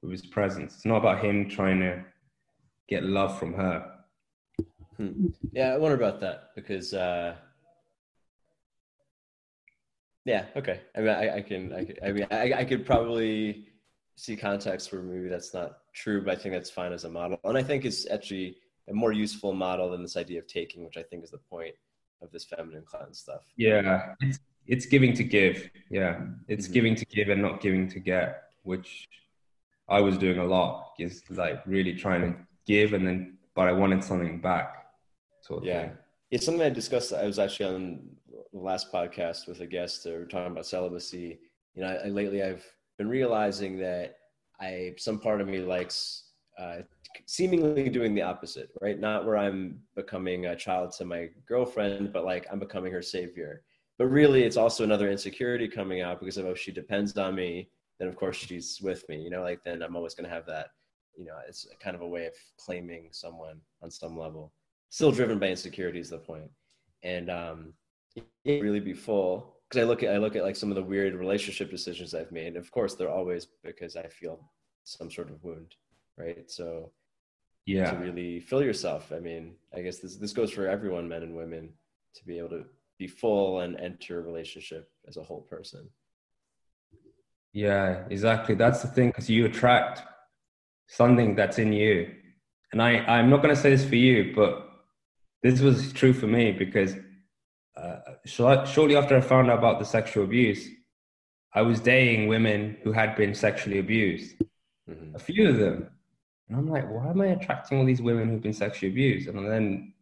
[0.03, 0.77] with his presence.
[0.77, 2.05] It's not about him trying to
[2.89, 3.93] get love from her.
[4.97, 5.27] Hmm.
[5.53, 7.35] Yeah, I wonder about that because, uh,
[10.25, 10.81] yeah, okay.
[10.97, 13.67] I mean, I, I can, I, I mean, I, I could probably
[14.17, 17.39] see contexts where maybe that's not true, but I think that's fine as a model.
[17.45, 18.57] And I think it's actually
[18.89, 21.75] a more useful model than this idea of taking, which I think is the point
[22.23, 23.43] of this feminine cleanse stuff.
[23.57, 25.71] Yeah, it's, it's giving to give.
[25.91, 26.75] Yeah, it's mm-hmm.
[26.75, 29.07] giving to give and not giving to get, which
[29.89, 30.95] I was doing a lot.
[30.99, 34.87] Is like really trying to give and then, but I wanted something back.
[35.43, 35.99] Sort of yeah, thing.
[36.31, 37.13] it's something I discussed.
[37.13, 38.01] I was actually on
[38.53, 40.07] the last podcast with a guest.
[40.07, 41.39] we are talking about celibacy.
[41.75, 42.65] You know, I, I, lately I've
[42.99, 44.17] been realizing that
[44.61, 46.25] I some part of me likes
[46.59, 46.79] uh,
[47.27, 48.99] seemingly doing the opposite, right?
[48.99, 53.63] Not where I'm becoming a child to my girlfriend, but like I'm becoming her savior.
[53.99, 57.71] But really, it's also another insecurity coming out because of oh, she depends on me.
[57.99, 59.43] Then of course she's with me, you know.
[59.43, 60.69] Like then I'm always going to have that.
[61.17, 64.53] You know, it's kind of a way of claiming someone on some level.
[64.91, 66.51] Still driven by insecurity is the point,
[67.03, 67.73] and um,
[68.45, 71.15] really be full because I look at I look at like some of the weird
[71.15, 72.49] relationship decisions I've made.
[72.49, 74.41] And of course, they're always because I feel
[74.85, 75.75] some sort of wound,
[76.17, 76.51] right?
[76.51, 76.93] So
[77.65, 79.13] yeah, to really fill yourself.
[79.13, 81.71] I mean, I guess this this goes for everyone, men and women,
[82.15, 82.65] to be able to
[82.99, 85.89] be full and enter a relationship as a whole person.
[87.53, 88.55] Yeah, exactly.
[88.55, 90.03] That's the thing because you attract
[90.89, 92.15] something that's in you.
[92.73, 94.69] And I, I'm not going to say this for you, but
[95.43, 96.95] this was true for me because
[97.77, 100.69] uh, shortly after I found out about the sexual abuse,
[101.53, 104.37] I was dating women who had been sexually abused,
[104.89, 105.15] mm-hmm.
[105.15, 105.89] a few of them.
[106.49, 109.29] And I'm like, why am I attracting all these women who've been sexually abused?
[109.29, 109.95] And then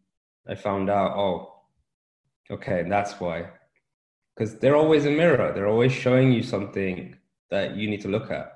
[0.47, 1.61] I found out, oh,
[2.51, 3.49] okay, that's why.
[4.35, 7.15] Because they're always a mirror, they're always showing you something
[7.49, 8.51] that you need to look at.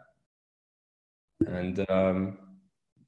[1.47, 2.38] And um,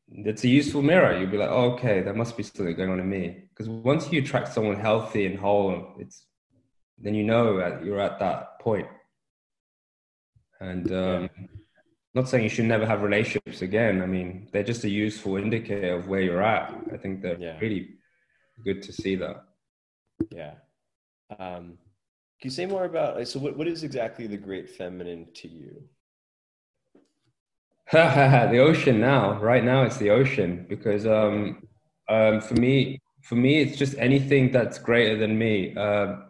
[0.10, 1.18] it's a useful mirror.
[1.18, 3.44] You'll be like, oh, okay, there must be something going on in me.
[3.62, 6.26] Because once you attract someone healthy and whole, it's
[6.98, 8.88] then you know that you're at that point.
[10.60, 11.30] And um,
[12.16, 14.02] not saying you should never have relationships again.
[14.02, 16.74] I mean, they're just a useful indicator of where you're at.
[16.92, 17.60] I think they're yeah.
[17.60, 17.90] really
[18.66, 19.44] good to see that.
[20.32, 20.54] Yeah.
[21.38, 21.78] Um,
[22.40, 25.84] can you say more about so what, what is exactly the great feminine to you?
[27.92, 29.40] the ocean now.
[29.40, 31.68] Right now, it's the ocean because um,
[32.10, 35.76] um, for me, for me, it's just anything that's greater than me.
[35.76, 36.26] Um,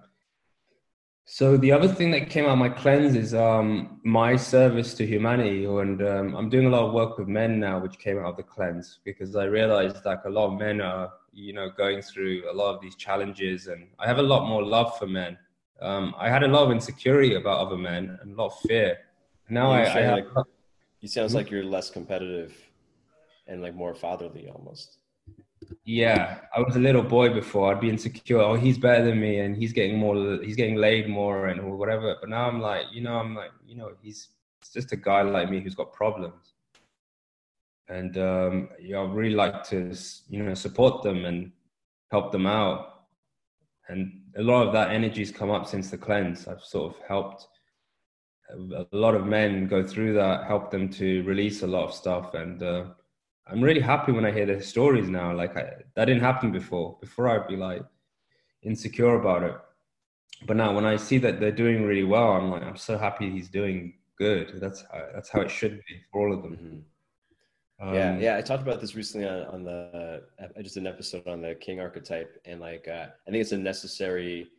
[1.26, 5.06] so the other thing that came out of my cleanse is um, my service to
[5.06, 8.26] humanity, and um, I'm doing a lot of work with men now, which came out
[8.26, 12.02] of the cleanse because I realized like a lot of men are, you know, going
[12.02, 15.38] through a lot of these challenges, and I have a lot more love for men.
[15.82, 18.98] Um, I had a lot of insecurity about other men and a lot of fear.
[19.50, 20.46] Now I, I have, like,
[21.08, 22.56] sounds like you're less competitive
[23.48, 25.01] and like more fatherly almost.
[25.86, 27.72] Yeah, I was a little boy before.
[27.72, 28.40] I'd be insecure.
[28.40, 30.40] Oh, he's better than me, and he's getting more.
[30.44, 32.16] He's getting laid more, and or whatever.
[32.20, 34.30] But now I'm like, you know, I'm like, you know, he's
[34.74, 36.54] just a guy like me who's got problems,
[37.88, 39.94] and um, yeah, I really like to,
[40.30, 41.52] you know, support them and
[42.12, 43.06] help them out.
[43.90, 46.48] And a lot of that energy's come up since the cleanse.
[46.48, 47.48] I've sort of helped
[48.76, 52.34] a lot of men go through that, help them to release a lot of stuff.
[52.34, 52.86] And uh,
[53.48, 55.34] I'm really happy when I hear their stories now.
[55.34, 56.98] Like I, that didn't happen before.
[57.02, 57.84] Before I'd be like
[58.64, 59.56] insecure about it.
[60.46, 63.30] But now when I see that they're doing really well, I'm like, I'm so happy
[63.30, 64.60] he's doing good.
[64.60, 66.56] That's how, that's how it should be for all of them.
[66.58, 67.88] Mm-hmm.
[67.88, 68.38] Um, yeah, yeah.
[68.38, 70.24] I talked about this recently on, on the.
[70.40, 73.54] I just did an episode on the king archetype, and like uh, I think it's
[73.54, 74.50] a necessary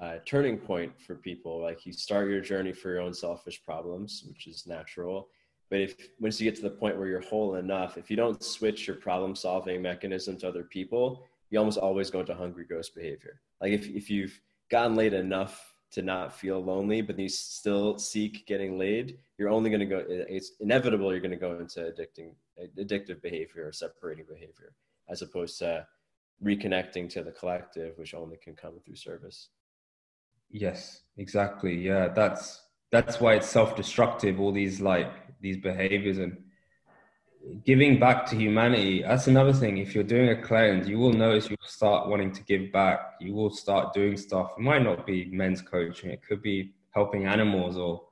[0.00, 1.60] uh, turning point for people.
[1.60, 5.28] Like you start your journey for your own selfish problems, which is natural.
[5.70, 8.42] But if once you get to the point where you're whole enough, if you don't
[8.42, 12.94] switch your problem solving mechanism to other people, you almost always go into hungry ghost
[12.94, 13.40] behavior.
[13.60, 14.40] Like if, if you've
[14.70, 19.70] gotten laid enough to not feel lonely, but you still seek getting laid, you're only
[19.70, 22.32] going to go, it's inevitable you're going to go into addicting,
[22.78, 24.74] addictive behavior or separating behavior,
[25.08, 25.86] as opposed to
[26.44, 29.48] reconnecting to the collective, which only can come through service.
[30.50, 31.74] Yes, exactly.
[31.74, 34.40] Yeah, that's that's why it's self-destructive.
[34.40, 36.36] All these like these behaviors and
[37.64, 39.02] giving back to humanity.
[39.02, 39.78] That's another thing.
[39.78, 43.14] If you're doing a cleanse, you will notice you'll start wanting to give back.
[43.20, 44.52] You will start doing stuff.
[44.58, 46.10] It might not be men's coaching.
[46.10, 48.02] It could be helping animals or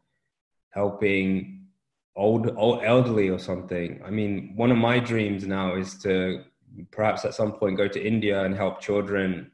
[0.71, 1.67] helping
[2.15, 4.01] old, old elderly or something.
[4.05, 6.45] I mean, one of my dreams now is to
[6.91, 9.51] perhaps at some point go to India and help children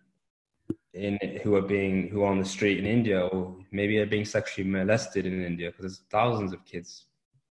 [0.95, 4.25] in who are being who are on the street in India or maybe are being
[4.25, 7.07] sexually molested in India because there's thousands of kids.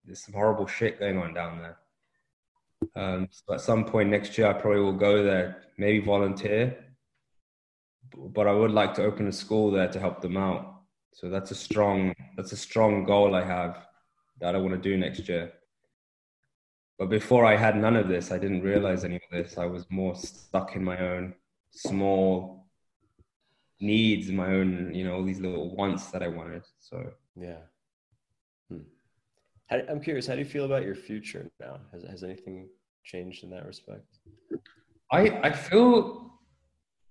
[0.05, 1.79] There's some horrible shit going on down there.
[2.97, 6.77] Um, so at some point next year, I probably will go there, maybe volunteer.
[8.17, 10.75] But I would like to open a school there to help them out.
[11.13, 13.87] So that's a strong that's a strong goal I have
[14.41, 15.53] that I want to do next year.
[16.99, 19.59] But before I had none of this, I didn't realize any of this.
[19.59, 21.35] I was more stuck in my own
[21.71, 22.58] small
[23.81, 26.65] needs, my own, you know, all these little wants that I wanted.
[26.81, 27.59] So yeah.
[28.71, 28.79] Hmm.
[29.69, 30.27] How, I'm curious.
[30.27, 31.81] How do you feel about your future now?
[31.93, 32.69] Has has anything
[33.05, 34.19] changed in that respect?
[35.11, 36.29] I I feel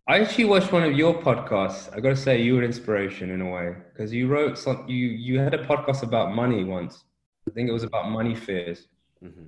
[0.09, 1.93] I actually watched one of your podcasts.
[1.93, 4.85] I got to say, you were inspiration in a way because you wrote some.
[4.87, 7.03] You you had a podcast about money once.
[7.47, 8.87] I think it was about money fears.
[9.23, 9.47] Mm-hmm.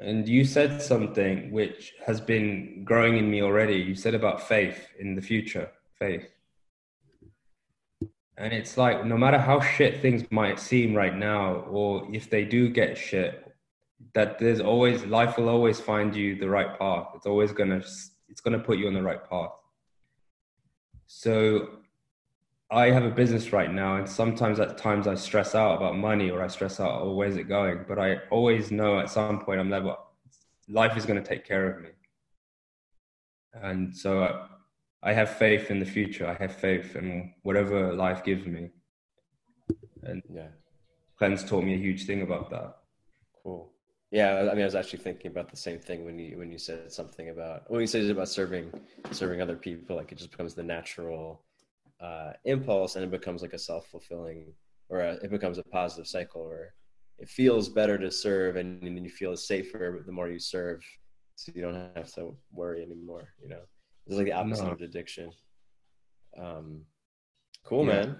[0.00, 3.74] And you said something which has been growing in me already.
[3.74, 5.70] You said about faith in the future,
[6.00, 6.28] faith.
[8.36, 12.44] And it's like no matter how shit things might seem right now, or if they
[12.44, 13.44] do get shit,
[14.14, 17.08] that there's always life will always find you the right path.
[17.16, 17.82] It's always gonna
[18.28, 19.60] it's gonna put you on the right path.
[21.08, 21.80] So
[22.70, 26.30] I have a business right now, and sometimes at times I stress out about money
[26.30, 27.86] or I stress out, oh, where's it going?
[27.88, 29.96] But I always know at some point I'm level.
[30.68, 31.88] Life is going to take care of me,
[33.54, 34.48] and so
[35.02, 36.26] I, have faith in the future.
[36.26, 38.70] I have faith in whatever life gives me,
[40.02, 40.48] and yeah,
[41.18, 42.76] Cleanse taught me a huge thing about that.
[43.42, 43.72] Cool.
[44.10, 46.58] Yeah, I mean, I was actually thinking about the same thing when you when you
[46.58, 48.72] said something about when you said about serving
[49.10, 51.42] serving other people, like it just becomes the natural
[52.00, 54.52] uh, impulse, and it becomes like a self fulfilling,
[54.88, 56.74] or a, it becomes a positive cycle where
[57.18, 60.82] it feels better to serve, and, and you feel safer the more you serve,
[61.34, 63.28] so you don't have to worry anymore.
[63.42, 63.62] You know,
[64.08, 64.72] it's like the opposite no.
[64.72, 65.30] of addiction.
[66.40, 66.82] Um,
[67.64, 67.92] cool, yeah.
[67.92, 68.16] man.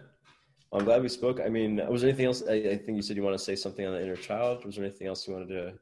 [0.71, 1.41] Well, I'm glad we spoke.
[1.41, 2.43] I mean, was there anything else?
[2.47, 4.67] I, I, think you said you want to say something on the inner child.
[4.67, 5.73] Was there anything else you wanted to?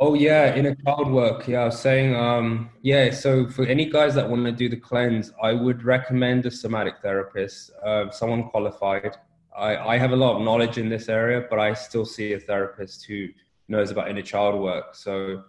[0.00, 1.46] Oh yeah, inner child work.
[1.46, 2.16] Yeah, I was saying.
[2.16, 6.46] Um, yeah, so for any guys that want to do the cleanse, I would recommend
[6.46, 9.16] a somatic therapist, uh, someone qualified.
[9.56, 12.40] I, I have a lot of knowledge in this area, but I still see a
[12.40, 13.28] therapist who
[13.68, 14.94] knows about inner child work.
[14.94, 15.42] So,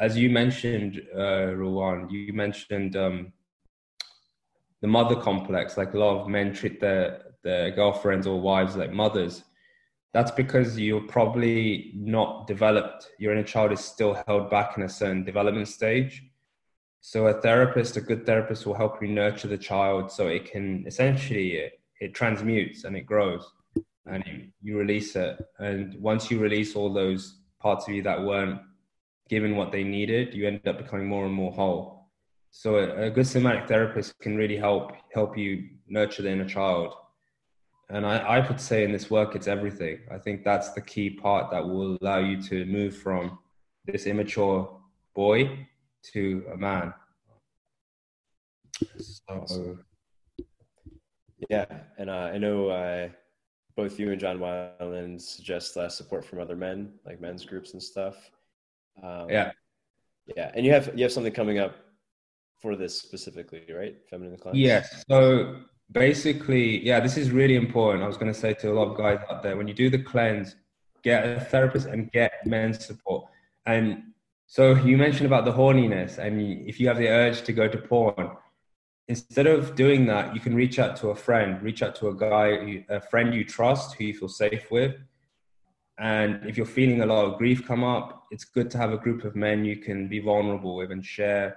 [0.00, 1.54] as you mentioned, uh,
[2.08, 3.32] you mentioned um,
[4.80, 5.76] the mother complex.
[5.76, 9.44] Like a lot of men treat their their girlfriends or wives like mothers,
[10.12, 13.08] that's because you're probably not developed.
[13.18, 16.24] Your inner child is still held back in a certain development stage.
[17.02, 20.84] So a therapist, a good therapist, will help you nurture the child so it can
[20.86, 23.50] essentially it, it transmutes and it grows,
[24.06, 25.40] and you release it.
[25.58, 28.60] And once you release all those parts of you that weren't
[29.30, 32.10] given what they needed, you end up becoming more and more whole.
[32.50, 35.50] So a, a good somatic therapist can really help help you
[35.88, 36.92] nurture the inner child
[37.92, 39.98] and I, I would say in this work, it's everything.
[40.10, 43.38] I think that's the key part that will allow you to move from
[43.84, 44.80] this immature
[45.14, 45.66] boy
[46.12, 46.94] to a man.
[49.46, 49.78] So,
[51.50, 51.64] yeah,
[51.98, 53.08] and uh, I know uh,
[53.76, 57.82] both you and John Wineland suggest uh, support from other men, like men's groups and
[57.82, 58.30] stuff.
[59.02, 59.52] Um, yeah,
[60.36, 61.74] yeah, and you have you have something coming up
[62.60, 63.96] for this specifically, right?
[64.08, 64.54] Feminine class.
[64.54, 65.04] Yes.
[65.08, 65.56] So
[65.92, 68.04] basically, yeah, this is really important.
[68.04, 69.90] I was going to say to a lot of guys out there when you do
[69.90, 70.56] the cleanse,
[71.02, 73.24] get a therapist and get men's support.
[73.66, 74.02] And
[74.46, 77.78] so you mentioned about the horniness, and if you have the urge to go to
[77.78, 78.30] porn,
[79.08, 82.14] instead of doing that, you can reach out to a friend, reach out to a
[82.14, 84.96] guy, a friend you trust, who you feel safe with.
[86.00, 88.96] And if you're feeling a lot of grief come up, it's good to have a
[88.96, 91.56] group of men you can be vulnerable with and share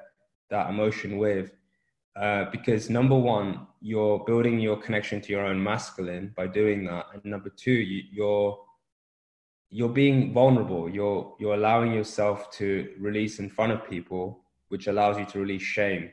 [0.49, 1.51] that emotion with
[2.15, 7.07] uh, because number one, you're building your connection to your own masculine by doing that,
[7.13, 8.59] and number two, you, you're
[9.71, 10.87] you're being vulnerable.
[10.87, 15.63] You're you're allowing yourself to release in front of people, which allows you to release
[15.63, 16.11] shame.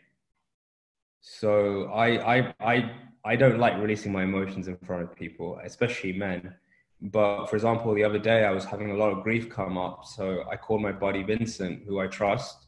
[1.20, 2.91] So I I I
[3.22, 6.55] I don't like releasing my emotions in front of people, especially men.
[7.03, 10.05] But for example, the other day I was having a lot of grief come up,
[10.05, 12.67] so I called my buddy Vincent, who I trust,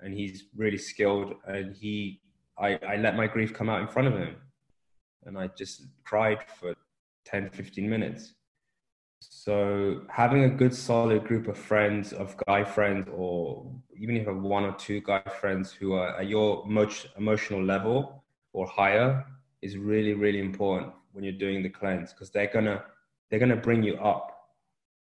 [0.00, 2.20] and he's really skilled, and he
[2.58, 4.36] I, I let my grief come out in front of him.
[5.24, 6.74] And I just cried for
[7.24, 8.34] 10, 15 minutes.
[9.20, 14.28] So having a good solid group of friends, of guy friends, or even if you
[14.28, 19.24] have one or two guy friends who are at your much emotional level or higher
[19.60, 22.82] is really, really important when you're doing the cleanse because they're gonna
[23.32, 24.28] they're gonna bring you up.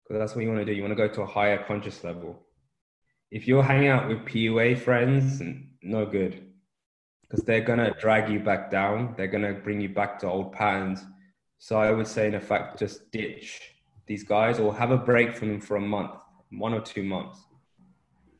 [0.03, 0.73] Because that's what you want to do.
[0.73, 2.41] You want to go to a higher conscious level.
[3.29, 5.39] If you're hanging out with PUA friends,
[5.83, 6.43] no good
[7.21, 9.13] because they're gonna drag you back down.
[9.17, 11.05] They're gonna bring you back to old patterns.
[11.59, 13.61] So I would say, in effect, just ditch
[14.07, 16.11] these guys or have a break from them for a month,
[16.49, 17.39] one or two months.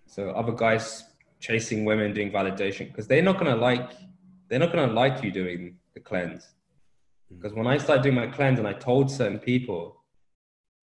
[0.06, 1.04] So other guys
[1.40, 3.92] chasing women doing validation because they're not gonna like
[4.48, 6.48] they're not gonna like you doing the cleanse.
[7.30, 10.04] Because when I started doing my cleanse and I told certain people,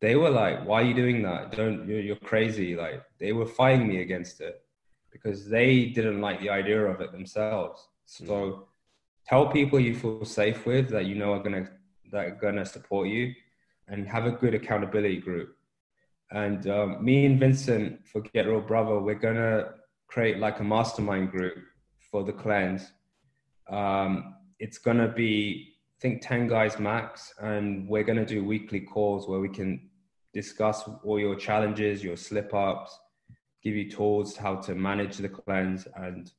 [0.01, 1.53] they were like, "Why are you doing that?
[1.53, 4.63] Don't you're, you're crazy!" Like they were fighting me against it
[5.11, 7.89] because they didn't like the idea of it themselves.
[8.05, 8.63] So mm.
[9.27, 11.71] tell people you feel safe with that you know are gonna
[12.13, 13.33] that are gonna support you,
[13.89, 15.57] and have a good accountability group.
[16.31, 19.71] And um, me and Vincent for Get Real Brother, we're gonna
[20.09, 21.57] create like a mastermind group
[22.11, 22.93] for the cleanse.
[23.71, 28.81] Um, it's gonna be I think 10 guys max, and we're going to do weekly
[28.81, 29.89] calls where we can
[30.33, 32.99] discuss all your challenges, your slip ups,
[33.63, 35.87] give you tools how to manage the cleanse.
[35.97, 36.31] And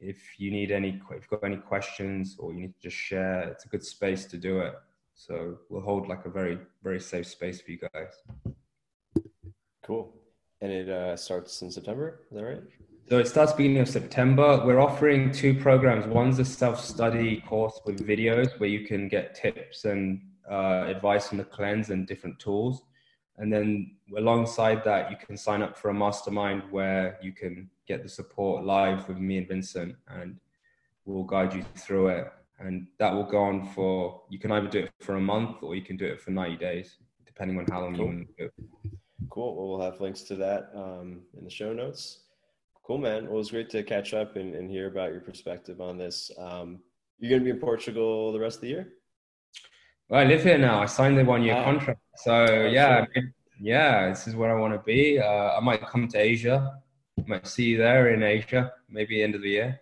[0.00, 3.42] if you need any, if you've got any questions or you need to just share,
[3.48, 4.74] it's a good space to do it.
[5.14, 8.14] So we'll hold like a very, very safe space for you guys.
[9.84, 10.12] Cool.
[10.60, 12.62] And it uh, starts in September, is that right?
[13.10, 14.64] So it starts beginning of September.
[14.64, 16.06] We're offering two programs.
[16.06, 21.36] One's a self-study course with videos where you can get tips and uh, advice on
[21.36, 22.80] the cleanse and different tools.
[23.36, 28.02] And then alongside that, you can sign up for a mastermind where you can get
[28.02, 30.38] the support live with me and Vincent, and
[31.04, 32.32] we'll guide you through it.
[32.58, 35.74] And that will go on for you can either do it for a month or
[35.74, 36.96] you can do it for 90 days,
[37.26, 38.06] depending on how long cool.
[38.06, 38.92] you want to do it.
[39.28, 39.56] Cool.
[39.56, 42.23] Well, we'll have links to that um, in the show notes.
[42.86, 43.24] Cool, man.
[43.24, 46.30] Well, it was great to catch up and, and hear about your perspective on this.
[46.38, 46.80] Um,
[47.18, 48.88] you're going to be in Portugal the rest of the year?
[50.10, 50.82] Well, I live here now.
[50.82, 51.64] I signed the one year ah.
[51.64, 52.00] contract.
[52.16, 53.06] So, yeah,
[53.58, 55.18] yeah, this is where I want to be.
[55.18, 56.78] Uh, I might come to Asia.
[57.18, 59.80] I might see you there in Asia, maybe end of the year.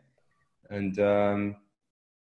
[0.70, 1.57] And um,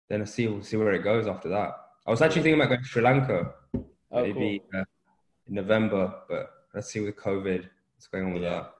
[0.09, 1.75] then I'll see, we'll see where it goes after that.
[2.05, 4.81] I was actually thinking about going to Sri Lanka oh, maybe cool.
[4.81, 4.85] uh,
[5.47, 8.49] in November, but let's see with COVID what's going on with yeah.
[8.49, 8.73] that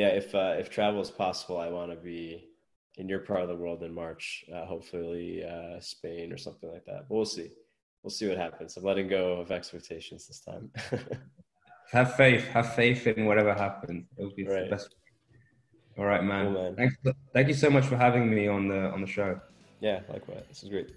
[0.00, 2.48] yeah, if uh, if travel is possible, I want to be
[2.96, 4.46] in your part of the world in March.
[4.50, 7.00] Uh, hopefully, uh, Spain or something like that.
[7.06, 7.50] But we'll see.
[8.02, 8.78] We'll see what happens.
[8.78, 10.70] I'm letting go of expectations this time.
[11.92, 12.46] have faith.
[12.48, 14.06] Have faith in whatever happens.
[14.16, 14.64] It'll be right.
[14.64, 14.94] the best.
[15.98, 16.46] All right, man.
[16.46, 16.76] Cool, man.
[16.76, 16.96] Thanks.
[17.34, 19.38] Thank you so much for having me on the on the show.
[19.80, 20.44] Yeah, likewise.
[20.48, 20.88] This is great.